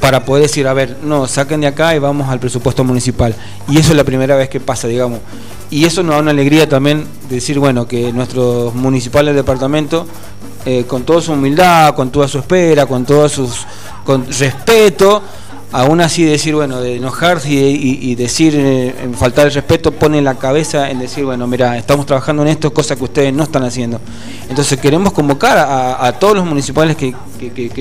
[0.01, 3.35] para poder decir, a ver, no, saquen de acá y vamos al presupuesto municipal.
[3.69, 5.21] Y eso es la primera vez que pasa, digamos.
[5.71, 10.07] Y eso nos da una alegría también decir, bueno, que nuestros municipales del departamento,
[10.65, 13.29] eh, con toda su humildad, con toda su espera, con todo
[14.05, 15.23] con respeto,
[15.73, 20.37] aún así decir, bueno, de enojarse y, decir, eh, en faltar el respeto, pone la
[20.37, 24.01] cabeza en decir, bueno, mira, estamos trabajando en esto, cosa que ustedes no están haciendo.
[24.49, 27.15] Entonces queremos convocar a, todos los municipales que,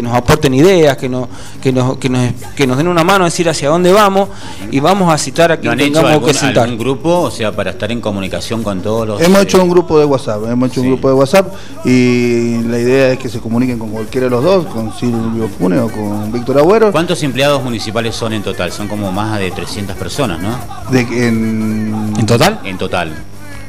[0.01, 1.27] nos aporten ideas, que nos,
[1.61, 4.29] que, nos, que, nos, que nos den una mano, a decir hacia dónde vamos
[4.71, 6.67] y vamos a citar a quien tengamos que citar.
[6.67, 9.21] un grupo, o sea, para estar en comunicación con todos los...
[9.21, 11.53] Hemos hecho un grupo de WhatsApp, hemos hecho un grupo de WhatsApp
[11.85, 15.79] y la idea es que se comuniquen con cualquiera de los dos, con Silvio Fune
[15.79, 16.91] o con Víctor Agüero.
[16.91, 18.71] ¿Cuántos empleados municipales son en total?
[18.71, 20.57] Son como más de 300 personas, ¿no?
[20.91, 22.13] De, en...
[22.17, 22.59] ¿En total?
[22.63, 23.13] En total.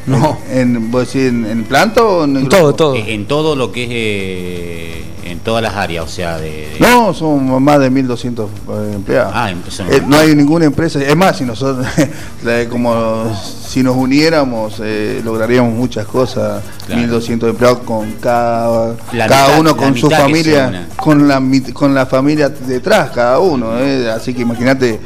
[0.09, 0.38] No.
[0.50, 2.94] ¿En, en, en planta o en, en todo, todo?
[2.96, 6.76] En, todo lo que es, eh, en todas las áreas, o sea, de...
[6.80, 9.32] No, son más de 1.200 eh, empleados.
[9.34, 11.86] Ah, eh, no hay ninguna empresa, es más, si nosotros,
[12.70, 13.36] como
[13.66, 14.80] si nos uniéramos,
[15.24, 21.42] lograríamos muchas cosas, 1.200 empleados con cada, cada uno con su familia, con la,
[21.74, 23.72] con la familia detrás, cada uno,
[24.14, 24.98] así que imagínate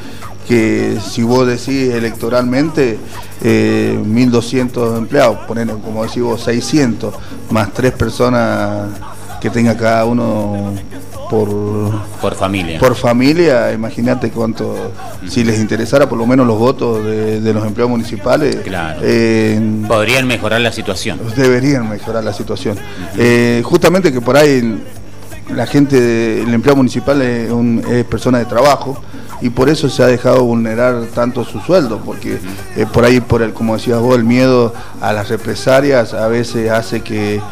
[0.47, 2.99] que si vos decís electoralmente
[3.43, 7.15] eh, 1.200 empleados, poner como decís vos 600,
[7.51, 8.89] más tres personas
[9.41, 10.73] que tenga cada uno
[11.29, 11.49] por,
[12.21, 12.79] por familia.
[12.79, 14.93] Por familia, imagínate cuánto,
[15.27, 18.57] si les interesara por lo menos los votos de, los empleados municipales.
[18.57, 19.01] Claro.
[19.03, 21.19] Eh, Podrían mejorar la situación.
[21.37, 22.77] Deberían mejorar la situación.
[23.17, 24.83] Eh, justamente que por ahí
[25.55, 27.51] la gente, el empleado municipal es,
[27.91, 29.03] es persona de trabajo
[29.43, 32.39] y por eso se ha dejado vulnerar tanto su sueldo, porque
[32.77, 36.71] eh, por ahí, por el, como decías vos, el miedo a las represalias a veces
[36.71, 37.43] hace que,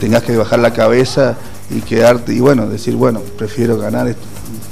[0.00, 1.36] tengas que bajar la cabeza
[1.70, 4.14] y quedarte, y bueno, decir, bueno, prefiero ganar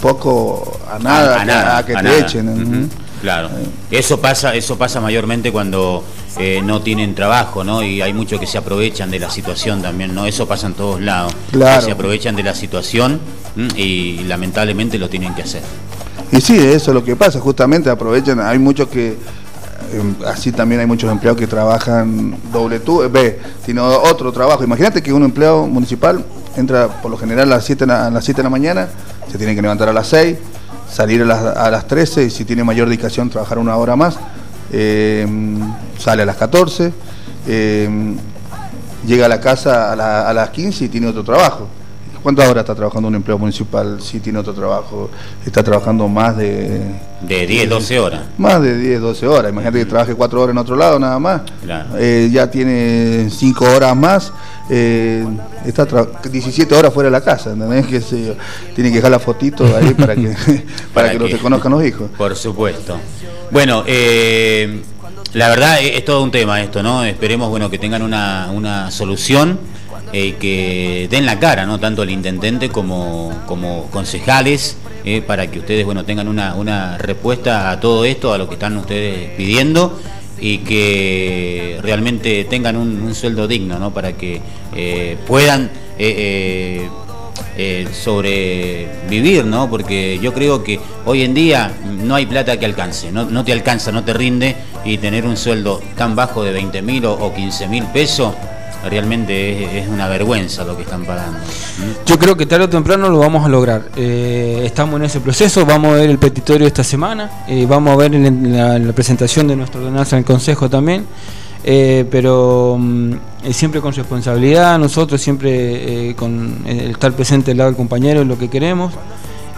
[0.03, 2.91] poco a nada, a, que, te echen.
[3.23, 3.49] Claro.
[3.91, 6.05] Eso pasa, eso pasa mayormente cuando
[6.39, 7.83] eh, no tienen trabajo, ¿no?
[7.83, 10.27] Y hay muchos que se aprovechan de la situación también, ¿no?
[10.27, 11.33] Eso pasa en todos lados.
[11.51, 11.81] Claro.
[11.81, 13.21] Se aprovechan de la situación
[13.77, 15.63] y lamentablemente lo tienen que hacer.
[16.33, 19.17] Y sí, eso es lo que pasa, justamente aprovechan, hay muchos que
[19.93, 24.65] Em, así también hay muchos empleados que trabajan doble tú, ve, tiene otro trabajo.
[24.65, 26.25] Imagínate que un empleado municipal
[26.57, 28.89] entra por lo general a las 7 a las 7 de la mañana,
[29.31, 30.39] se tiene que levantar a las 6,
[30.91, 34.17] salir a las, a las 13 y si tiene mayor dedicación trabajar una hora más,
[34.73, 35.61] em,
[35.99, 36.93] sale a las 14,
[37.47, 38.17] em,
[39.07, 41.69] llega a la casa a las 15 y tiene otro trabajo.
[42.27, 45.09] ¿Cuántas horas está trabajando un empleo municipal si tiene otro trabajo?
[45.47, 46.81] Está trabajando más de...
[47.21, 48.23] De 10, 12 horas.
[48.37, 49.53] Más de 10, 12 horas.
[49.53, 51.43] Imagínate que trabaje 4 horas en otro lado nada más.
[51.97, 54.33] Eh, ya tiene 5 horas más.
[54.69, 55.25] Eh,
[55.67, 55.87] está
[56.29, 57.53] 17 horas fuera de la casa.
[57.53, 57.87] ¿entendés?
[57.91, 58.37] Que se,
[58.75, 60.35] tiene que dejar la fotito ahí para que,
[60.93, 62.11] para, que, que, conozcan los hijos.
[62.19, 62.99] Por supuesto.
[63.53, 64.83] Bueno, eh,
[65.33, 67.05] la verdad es, todo un tema esto, ¿no?
[67.05, 69.59] Esperemos bueno que tengan una, una solución
[70.13, 71.81] eh, que den la cara, ¿no?
[71.81, 77.71] tanto el intendente como, como concejales, eh, para que ustedes bueno, tengan una, una respuesta
[77.71, 80.01] a todo esto, a lo que están ustedes pidiendo
[80.39, 83.93] y que realmente tengan un, sueldo digno, ¿no?
[83.93, 84.41] para que
[84.75, 85.71] eh, puedan
[87.93, 89.71] sobrevivir, ¿no?
[89.71, 93.93] porque yo creo que hoy en día no hay plata que alcance, no, te alcanza,
[93.93, 97.69] no te rinde y tener un sueldo tan bajo de 20 mil o, o 15
[97.69, 98.35] mil pesos
[98.89, 101.39] realmente es, una vergüenza lo que están pagando.
[102.07, 103.89] Yo creo que tarde o temprano lo vamos a lograr.
[103.97, 107.97] Eh, estamos en ese proceso, vamos a ver el petitorio esta semana, eh, vamos a
[107.97, 111.07] ver en la, presentación de nuestra ordenanza en el Consejo también.
[111.65, 112.79] Eh, pero
[113.49, 118.27] mm, siempre con responsabilidad, nosotros siempre con el estar presente al lado del compañero es
[118.27, 118.93] lo que queremos.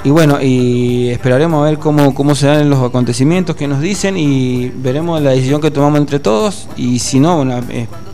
[0.05, 4.17] Y bueno, y esperaremos a ver cómo, cómo se dan los acontecimientos que nos dicen
[4.17, 6.69] y veremos la decisión que tomamos entre todos.
[6.77, 7.61] Y si no, bueno,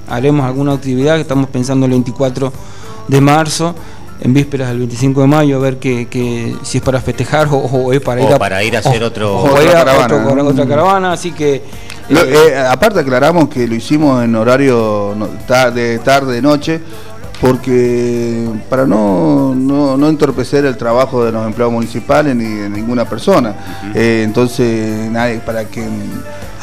[0.09, 2.53] haremos alguna actividad que estamos pensando el 24
[3.09, 3.75] de marzo
[4.21, 8.01] en vísperas del 25 de mayo a ver que, si es para festejar o, es
[8.01, 11.13] para ir a, para ir a hacer otro, otra, caravana, otra caravana.
[11.13, 11.63] Así que
[12.09, 15.17] eh, aparte aclaramos que lo hicimos en horario
[15.75, 16.81] de tarde noche
[17.41, 23.55] porque para no, no, entorpecer el trabajo de los empleados municipales ni de ninguna persona
[23.95, 25.85] eh, entonces nadie para que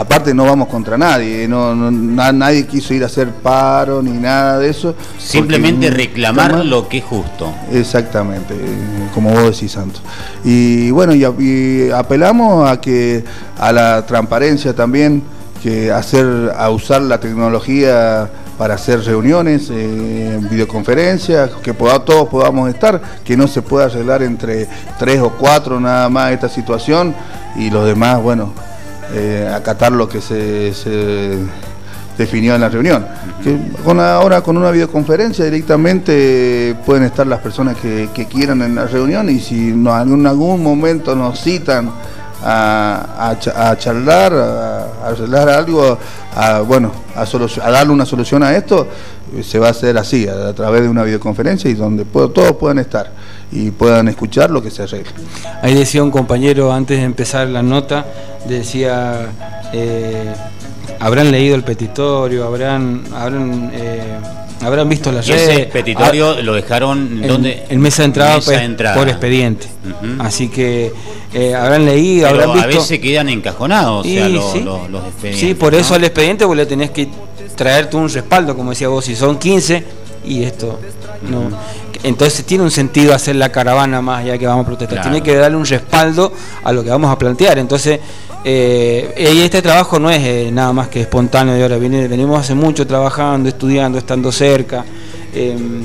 [0.01, 4.69] aparte no vamos contra nadie, no, nadie quiso ir a hacer paro ni nada de
[4.69, 4.95] eso.
[5.17, 7.53] Simplemente reclamar lo que es justo.
[7.71, 8.55] Exactamente,
[9.13, 10.01] como vos decís, Santos.
[10.43, 13.23] Y bueno, y, apelamos a que
[13.59, 15.23] a la transparencia también,
[15.61, 18.29] que hacer, a usar la tecnología
[18.61, 24.67] para hacer reuniones, eh, videoconferencias, que todos podamos estar, que no se pueda arreglar entre
[24.99, 27.15] tres o cuatro nada más esta situación
[27.55, 28.53] y los demás, bueno,
[29.15, 31.39] eh, acatar lo que se,
[32.15, 33.03] definió en la reunión.
[33.43, 38.85] Que con ahora con una videoconferencia directamente pueden estar las personas que, quieran en la
[38.85, 41.89] reunión y si no, en algún momento nos citan
[42.43, 45.97] a, a, charlar, a, arreglar algo,
[46.35, 47.25] a, bueno, a,
[47.71, 48.87] darle una solución a esto,
[49.43, 53.11] se va a hacer así, a, través de una videoconferencia y donde todos puedan estar
[53.51, 55.11] y puedan escuchar lo que se arregle.
[55.61, 58.05] Ahí decía un compañero antes de empezar la nota,
[58.47, 59.27] decía,
[59.73, 60.33] eh,
[60.99, 64.17] habrán leído el petitorio, habrán, habrán, eh,
[64.63, 65.49] habrán visto las redes.
[65.49, 68.59] Ese petitorio ah, lo dejaron donde en mesa de entrada, pues,
[68.95, 69.67] por expediente.
[70.19, 70.91] Así que
[71.33, 72.65] eh, habrán leído, habrán visto.
[72.65, 75.39] A veces quedan encajonados, o sea, los, expedientes.
[75.39, 77.09] Sí, por eso al expediente vos le tenés que
[77.55, 79.83] traerte un respaldo, como decía vos, si son 15
[80.25, 80.79] y esto
[81.29, 81.49] no.
[82.03, 85.01] Entonces tiene un sentido hacer la caravana más ya que vamos a protestar.
[85.01, 86.33] Tiene que darle un respaldo
[86.63, 87.59] a lo que vamos a plantear.
[87.59, 87.99] Entonces,
[88.43, 91.77] eh, y este trabajo no es eh, nada más que espontáneo de ahora.
[91.77, 94.85] Venimos hace mucho trabajando, estudiando, estando cerca.
[95.33, 95.83] Em,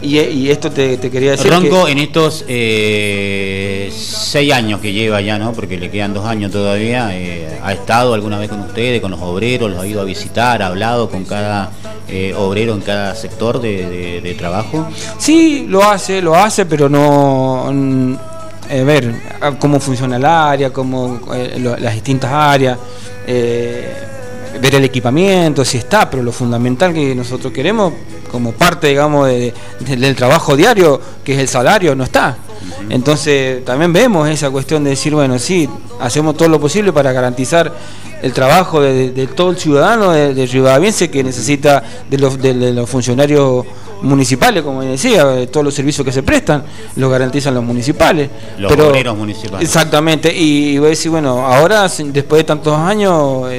[0.00, 1.50] y, esto te, quería decir.
[1.50, 5.52] Ronco, en estos eh, seis años que lleva ya, ¿no?
[5.52, 9.20] Porque le quedan dos años todavía, eh, ¿ha estado alguna vez con ustedes, con los
[9.20, 9.70] obreros?
[9.70, 10.62] ¿Los ha ido a visitar?
[10.62, 11.72] ¿Ha hablado con cada
[12.08, 14.88] eh, obrero en cada sector de, trabajo?
[15.18, 17.68] Sí, lo hace, lo hace, pero no.
[18.70, 19.14] A ver,
[19.58, 21.20] cómo funciona el área, cómo
[21.78, 22.78] las distintas áreas
[24.60, 27.92] ver el equipamiento, si está, pero lo fundamental que nosotros queremos
[28.30, 32.36] como parte, digamos, del trabajo diario, que es el salario, no está.
[32.90, 35.68] Entonces también vemos esa cuestión de decir, bueno, sí,
[36.00, 37.72] hacemos todo lo posible para garantizar
[38.22, 43.64] el trabajo de, todo el ciudadano, de, de que necesita de los, de, los funcionarios
[44.02, 46.64] municipales, como decía, todos los servicios que se prestan
[46.96, 48.30] los garantizan los municipales.
[48.58, 49.66] Los pero, municipales.
[49.66, 53.50] Exactamente, y, voy a decir, bueno, ahora después de tantos años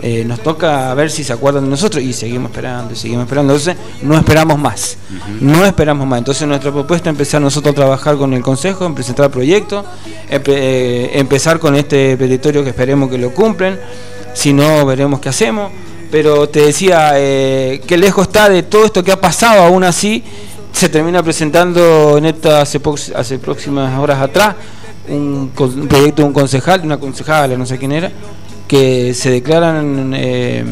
[0.00, 3.54] eh, nos toca ver si se acuerdan de nosotros y seguimos esperando, y seguimos esperando.
[3.54, 4.96] Entonces, no esperamos más,
[5.40, 6.18] no esperamos más.
[6.18, 9.84] Entonces, nuestra propuesta es empezar nosotros a trabajar con el Consejo, en presentar proyectos,
[10.30, 13.78] eh, empezar con este petitorio que esperemos que lo cumplen,
[14.34, 15.72] si no, veremos qué hacemos.
[16.10, 20.22] Pero te decía, eh, que lejos está de todo esto que ha pasado, aún así
[20.72, 22.80] se termina presentando en esta hace,
[23.14, 24.54] hace próximas horas atrás
[25.08, 28.10] un, un proyecto de un concejal, una concejala, no sé quién era,
[28.66, 30.64] que se declaran eh,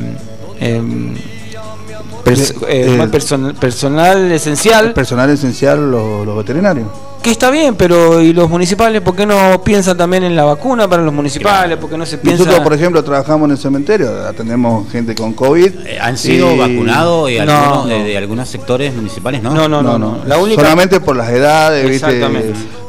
[2.26, 4.92] em, eh, eh, personal esencial.
[4.92, 6.88] Personal esencial los, veterinarios.
[7.22, 10.88] Que está bien, pero ¿y los municipales por qué no piensan también en la vacuna
[10.88, 11.76] para los municipales?
[11.76, 12.44] ¿Por qué no se piensa...?
[12.44, 15.72] Nosotros, por ejemplo, trabajamos en el cementerio, atendemos gente con COVID.
[16.00, 19.52] ¿Han sido vacunados y algunos, De, algunos sectores municipales, no?
[19.54, 19.98] No, no, no.
[19.98, 20.62] no, La única...
[20.62, 22.02] Solamente por las edades,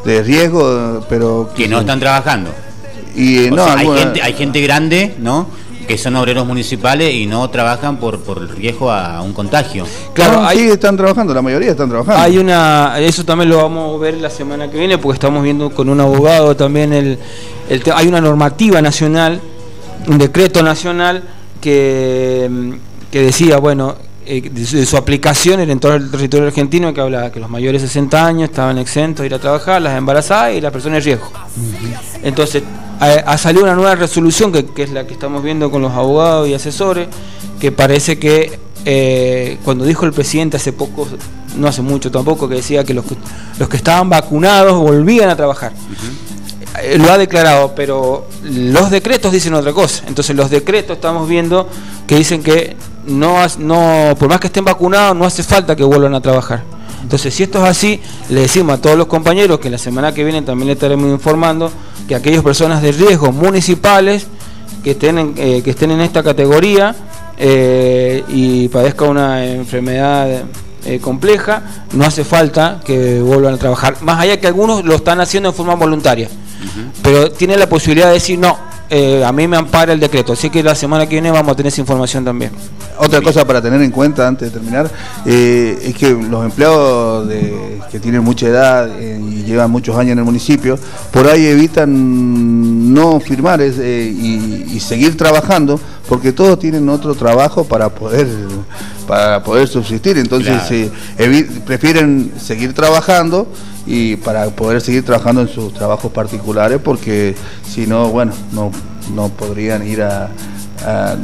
[0.05, 1.49] de riesgo, pero...
[1.55, 2.51] Que no están trabajando.
[3.15, 5.47] Y, no, hay, gente, hay gente grande, ¿no?
[5.88, 9.85] Que son obreros municipales y no trabajan por, por riesgo a un contagio.
[10.13, 12.21] Claro, ahí están trabajando, la mayoría están trabajando.
[12.21, 15.69] Hay una, eso también lo vamos a ver la semana que viene, porque estamos viendo
[15.69, 17.17] con un abogado también el,
[17.69, 19.39] el hay una normativa nacional,
[20.07, 21.23] un decreto nacional
[21.61, 22.77] que,
[23.09, 23.95] que decía, bueno,
[24.29, 27.88] eh, de, su, aplicación en todo el territorio argentino que habla que los mayores de
[27.88, 31.31] 60 años estaban exentos de ir a trabajar, las embarazadas y las personas de riesgo.
[32.23, 32.61] Entonces,
[32.99, 36.53] ha, salido una nueva resolución que, es la que estamos viendo con los abogados y
[36.53, 37.07] asesores,
[37.59, 41.07] que parece que eh, cuando dijo el presidente hace poco,
[41.57, 43.05] no hace mucho tampoco, que decía que los,
[43.59, 45.73] los que estaban vacunados volvían a trabajar.
[46.81, 50.03] Eh, lo ha declarado, pero los decretos dicen otra cosa.
[50.07, 51.67] Entonces los decretos estamos viendo
[52.05, 52.75] que dicen que
[53.05, 56.63] no, no por más que estén vacunados, no hace falta que vuelvan a trabajar.
[57.01, 60.23] Entonces, si esto es así, le decimos a todos los compañeros que la semana que
[60.23, 61.71] viene también le estaremos informando
[62.08, 64.28] que aquellas personas de riesgo municipales
[64.84, 66.95] que estén en, eh, que estén en esta categoría
[67.38, 70.43] eh, y padezcan una enfermedad
[70.86, 73.97] eh, compleja, no hace falta que vuelvan a trabajar.
[74.01, 76.30] Más allá que algunos lo están haciendo en forma voluntaria.
[77.03, 78.58] Pero tiene la posibilidad de decir, no,
[78.89, 80.33] eh, a mí me ampara el decreto.
[80.33, 82.51] Así que la semana que viene vamos a tener esa información también.
[82.97, 84.89] Otra cosa para tener en cuenta antes de terminar
[85.25, 87.27] eh, es que los empleados
[87.91, 90.79] que tienen mucha edad eh, y llevan muchos años en el municipio,
[91.11, 95.77] por ahí evitan no firmar y, seguir trabajando
[96.07, 98.27] porque todos tienen otro trabajo para poder
[99.05, 100.17] para poder subsistir.
[100.17, 100.91] Entonces
[101.65, 103.47] prefieren seguir trabajando
[103.88, 107.35] y para poder seguir trabajando en sus trabajos particulares porque
[107.67, 108.71] si no, bueno, no,
[109.15, 110.29] no podrían ir a,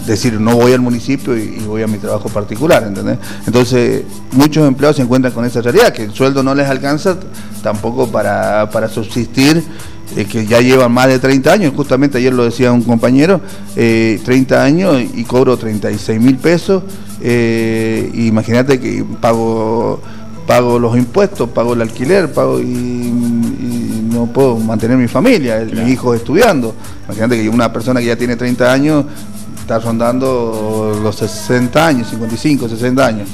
[0.07, 3.19] decir no voy al municipio y, voy a mi trabajo particular, ¿entendés?
[3.45, 7.17] Entonces muchos empleados se encuentran con esa realidad, que el sueldo no les alcanza
[7.61, 9.63] tampoco para, para subsistir
[10.15, 13.41] eh, que ya llevan más de 30 años, justamente ayer lo decía un compañero,
[13.73, 16.83] 30 eh, años y cobro 36 mil pesos,
[17.19, 20.01] eh, imagínate que pago
[20.45, 23.11] pago los impuestos, pago el alquiler, pago y,
[24.13, 26.75] no puedo mantener mi familia, mis hijos estudiando.
[27.05, 29.05] Imagínate que una persona que ya tiene 30 años
[29.59, 33.29] está rondando los 60 años, 55, 60 años.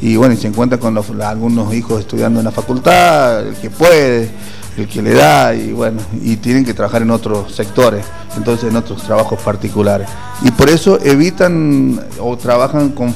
[0.00, 4.30] Y bueno, y se encuentra con algunos hijos estudiando en la facultad, el que puede,
[4.78, 8.04] el que le da, y bueno, y tienen que trabajar en otros sectores,
[8.36, 10.08] entonces en otros trabajos particulares.
[10.42, 13.14] Y por eso evitan o trabajan con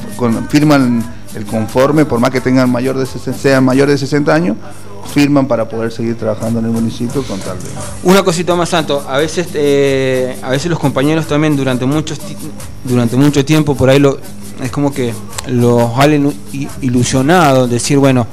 [0.48, 1.02] firman
[1.36, 4.56] el conforme, por más que tengan mayor de sean mayores de 60 años,
[5.12, 7.66] firman para poder seguir trabajando en el municipio con tal de...
[8.02, 12.18] Una cosita más, Santo, a veces, eh, a veces los compañeros también durante, muchos,
[12.84, 14.18] durante mucho tiempo por ahí lo,
[14.62, 15.12] es como que
[15.46, 16.32] los valen
[16.80, 18.26] ilusionados, decir, bueno,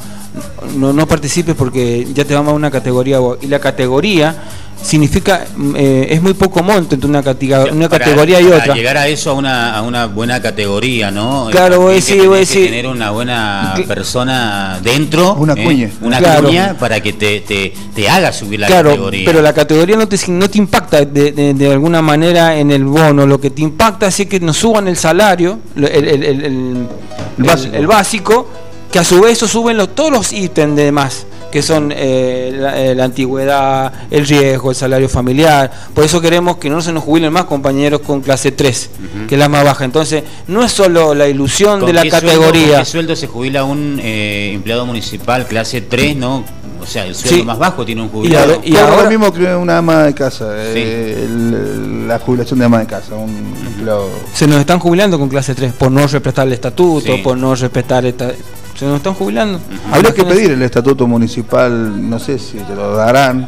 [0.75, 4.35] no, no participes porque ya te vamos a una categoría y la categoría
[4.83, 5.45] significa
[5.75, 7.23] eh, es muy poco monto entre una,
[7.71, 8.75] una categoría y otra.
[8.75, 11.47] llegar a eso a una, a una buena categoría, ¿no?
[11.51, 12.65] Claro, voy a decir, voy a decir.
[12.65, 15.63] tener una buena persona dentro, una ¿eh?
[15.63, 19.25] cuña, una cuña para que te, te, te, haga subir la claro, categoría.
[19.25, 23.25] Pero la categoría no te, no te impacta de, de, alguna manera en el bono,
[23.25, 26.87] lo que te impacta es que nos suban el salario, el, el, el,
[27.73, 28.62] el básico.
[28.93, 31.95] Que a su vez eso suben los, todos los ítems de más que son eh,
[31.97, 35.71] eh, la, antigüedad, el riesgo, el salario familiar.
[35.93, 38.89] Por eso queremos que no se nos jubilen más compañeros con clase 3,
[39.27, 39.85] que es la más baja.
[39.85, 42.77] Entonces, no es solo la ilusión de la categoría.
[42.77, 46.43] ¿Con qué sueldo se jubila un eh, empleado municipal clase 3, no?
[46.81, 48.59] O sea, el sueldo más bajo tiene un jubilado.
[48.63, 53.13] Y, ahora, lo mismo que una ama de casa, la jubilación de ama de casa,
[53.13, 54.09] un empleado.
[54.33, 58.07] Se nos están jubilando con clase 3 por no respetar el estatuto, por no respetar
[58.07, 58.31] esta,
[58.83, 59.59] se nos están jubilando.
[59.91, 63.47] Habría que pedir el estatuto municipal, no sé si te lo darán,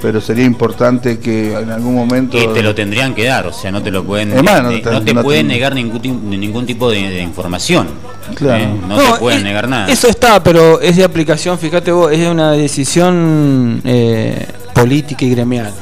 [0.00, 2.36] pero sería importante que en algún momento...
[2.36, 4.34] Que te lo tendrían que dar, o sea, no te lo pueden...
[4.34, 7.88] no, te, pueden negar ningún, ningún tipo de, información.
[8.34, 8.64] Claro.
[8.64, 8.80] ¿eh?
[8.88, 9.88] No, te pueden negar nada.
[9.90, 15.72] Eso está, pero es de aplicación, fíjate vos, es una decisión eh, política y gremial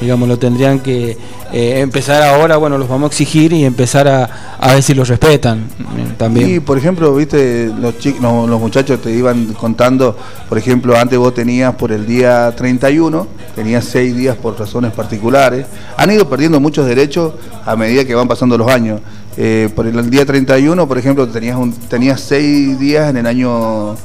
[0.00, 1.16] digamos, lo tendrían que
[1.52, 5.08] eh, empezar ahora, bueno, los vamos a exigir y empezar a, a ver si los
[5.08, 6.56] respetan eh, también.
[6.56, 10.16] Y, por ejemplo, viste, los, chicos, los muchachos te iban contando,
[10.48, 15.66] por ejemplo, antes vos tenías por el día 31, tenías seis días por razones particulares,
[15.96, 17.34] han ido perdiendo muchos derechos
[17.64, 19.00] a medida que van pasando los años.
[19.36, 23.96] Eh, por el, día 31, por ejemplo, tenías, un, tenías seis días en el año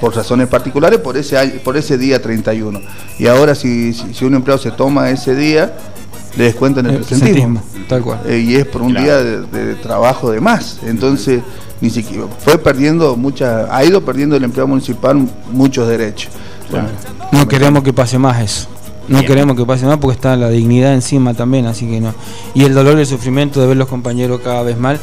[0.00, 2.80] por razones particulares por ese, por ese día 31.
[3.18, 5.74] Y ahora si, si, un empleado se toma ese día,
[6.36, 7.62] le descuentan el, presentismo.
[7.88, 8.20] Tal cual.
[8.26, 10.80] Eh, y es por un día de, trabajo de más.
[10.84, 11.42] Entonces,
[11.80, 15.16] ni siquiera fue perdiendo mucha, ha ido perdiendo el empleado municipal
[15.52, 16.32] muchos derechos.
[17.32, 18.68] no queremos que pase más eso.
[19.08, 22.12] No queremos que pase más porque está la dignidad encima también, así que no.
[22.54, 24.98] Y el dolor y el sufrimiento de ver los compañeros cada vez mal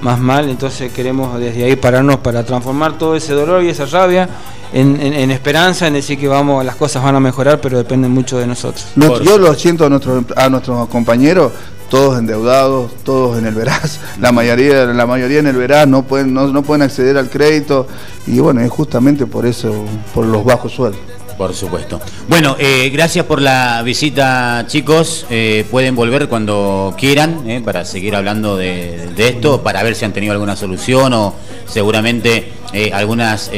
[0.00, 4.28] más mal, entonces queremos desde ahí pararnos para transformar todo ese dolor y esa rabia
[4.72, 8.46] en, esperanza, en decir que vamos, las cosas van a mejorar, pero dependen mucho de
[8.46, 8.86] nosotros.
[8.96, 11.52] yo lo siento a, nuestros a nuestros compañeros,
[11.88, 16.34] todos endeudados, todos en el veraz, la mayoría, la mayoría en el veraz no pueden,
[16.34, 17.86] no, no pueden acceder al crédito
[18.26, 19.72] y bueno, es justamente por eso,
[20.14, 21.00] por los bajos sueldos.
[21.36, 22.00] Por supuesto.
[22.28, 25.26] Bueno, eh, gracias por la visita, chicos.
[25.28, 30.12] Eh, pueden volver cuando quieran eh, para seguir hablando de, esto, para ver si han
[30.12, 31.34] tenido alguna solución o
[31.66, 32.52] seguramente
[32.92, 33.50] algunas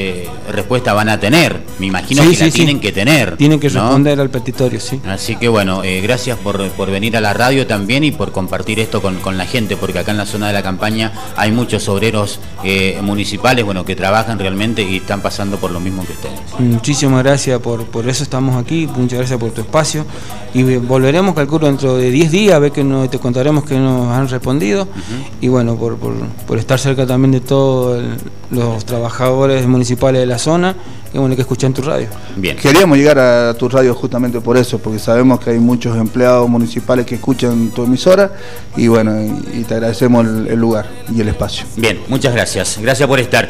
[0.50, 1.60] respuestas van a tener.
[1.78, 3.36] Me imagino que la tienen que tener.
[3.36, 5.00] Tienen que responder al petitorio, sí.
[5.06, 6.58] Así que bueno, gracias por,
[6.90, 10.12] venir a la radio también y por compartir esto con, con, la gente, porque acá
[10.12, 12.40] en la zona de la campaña hay muchos obreros
[13.02, 16.38] municipales bueno, que trabajan realmente y están pasando por lo mismo que ustedes.
[16.58, 20.04] Muchísimas gracias por, eso estamos aquí, muchas gracias por tu espacio
[20.54, 24.08] y volveremos, calculo, dentro de 10 días a ver que no, te contaremos que nos
[24.08, 24.88] han respondido
[25.40, 28.02] y bueno, por, estar cerca también de todos
[28.50, 28.97] los trabajadores
[29.66, 30.74] municipales de la zona,
[31.10, 32.08] que bueno, que escuchan tu radio.
[32.36, 32.56] Bien.
[32.56, 37.06] Queríamos llegar a tu radio justamente por eso, porque sabemos que hay muchos empleados municipales
[37.06, 38.32] que escuchan tu emisora
[38.76, 39.12] y bueno,
[39.52, 41.66] y, te agradecemos el, lugar y el espacio.
[41.76, 43.48] Bien, muchas gracias, gracias por estar.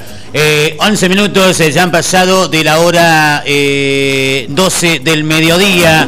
[0.78, 3.42] 11 eh, minutos eh, ya han pasado de la hora...
[3.46, 6.06] Eh, 12 del mediodía.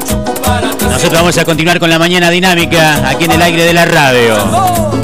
[0.83, 5.00] Nosotros vamos a continuar con la mañana dinámica aquí en el aire de la radio.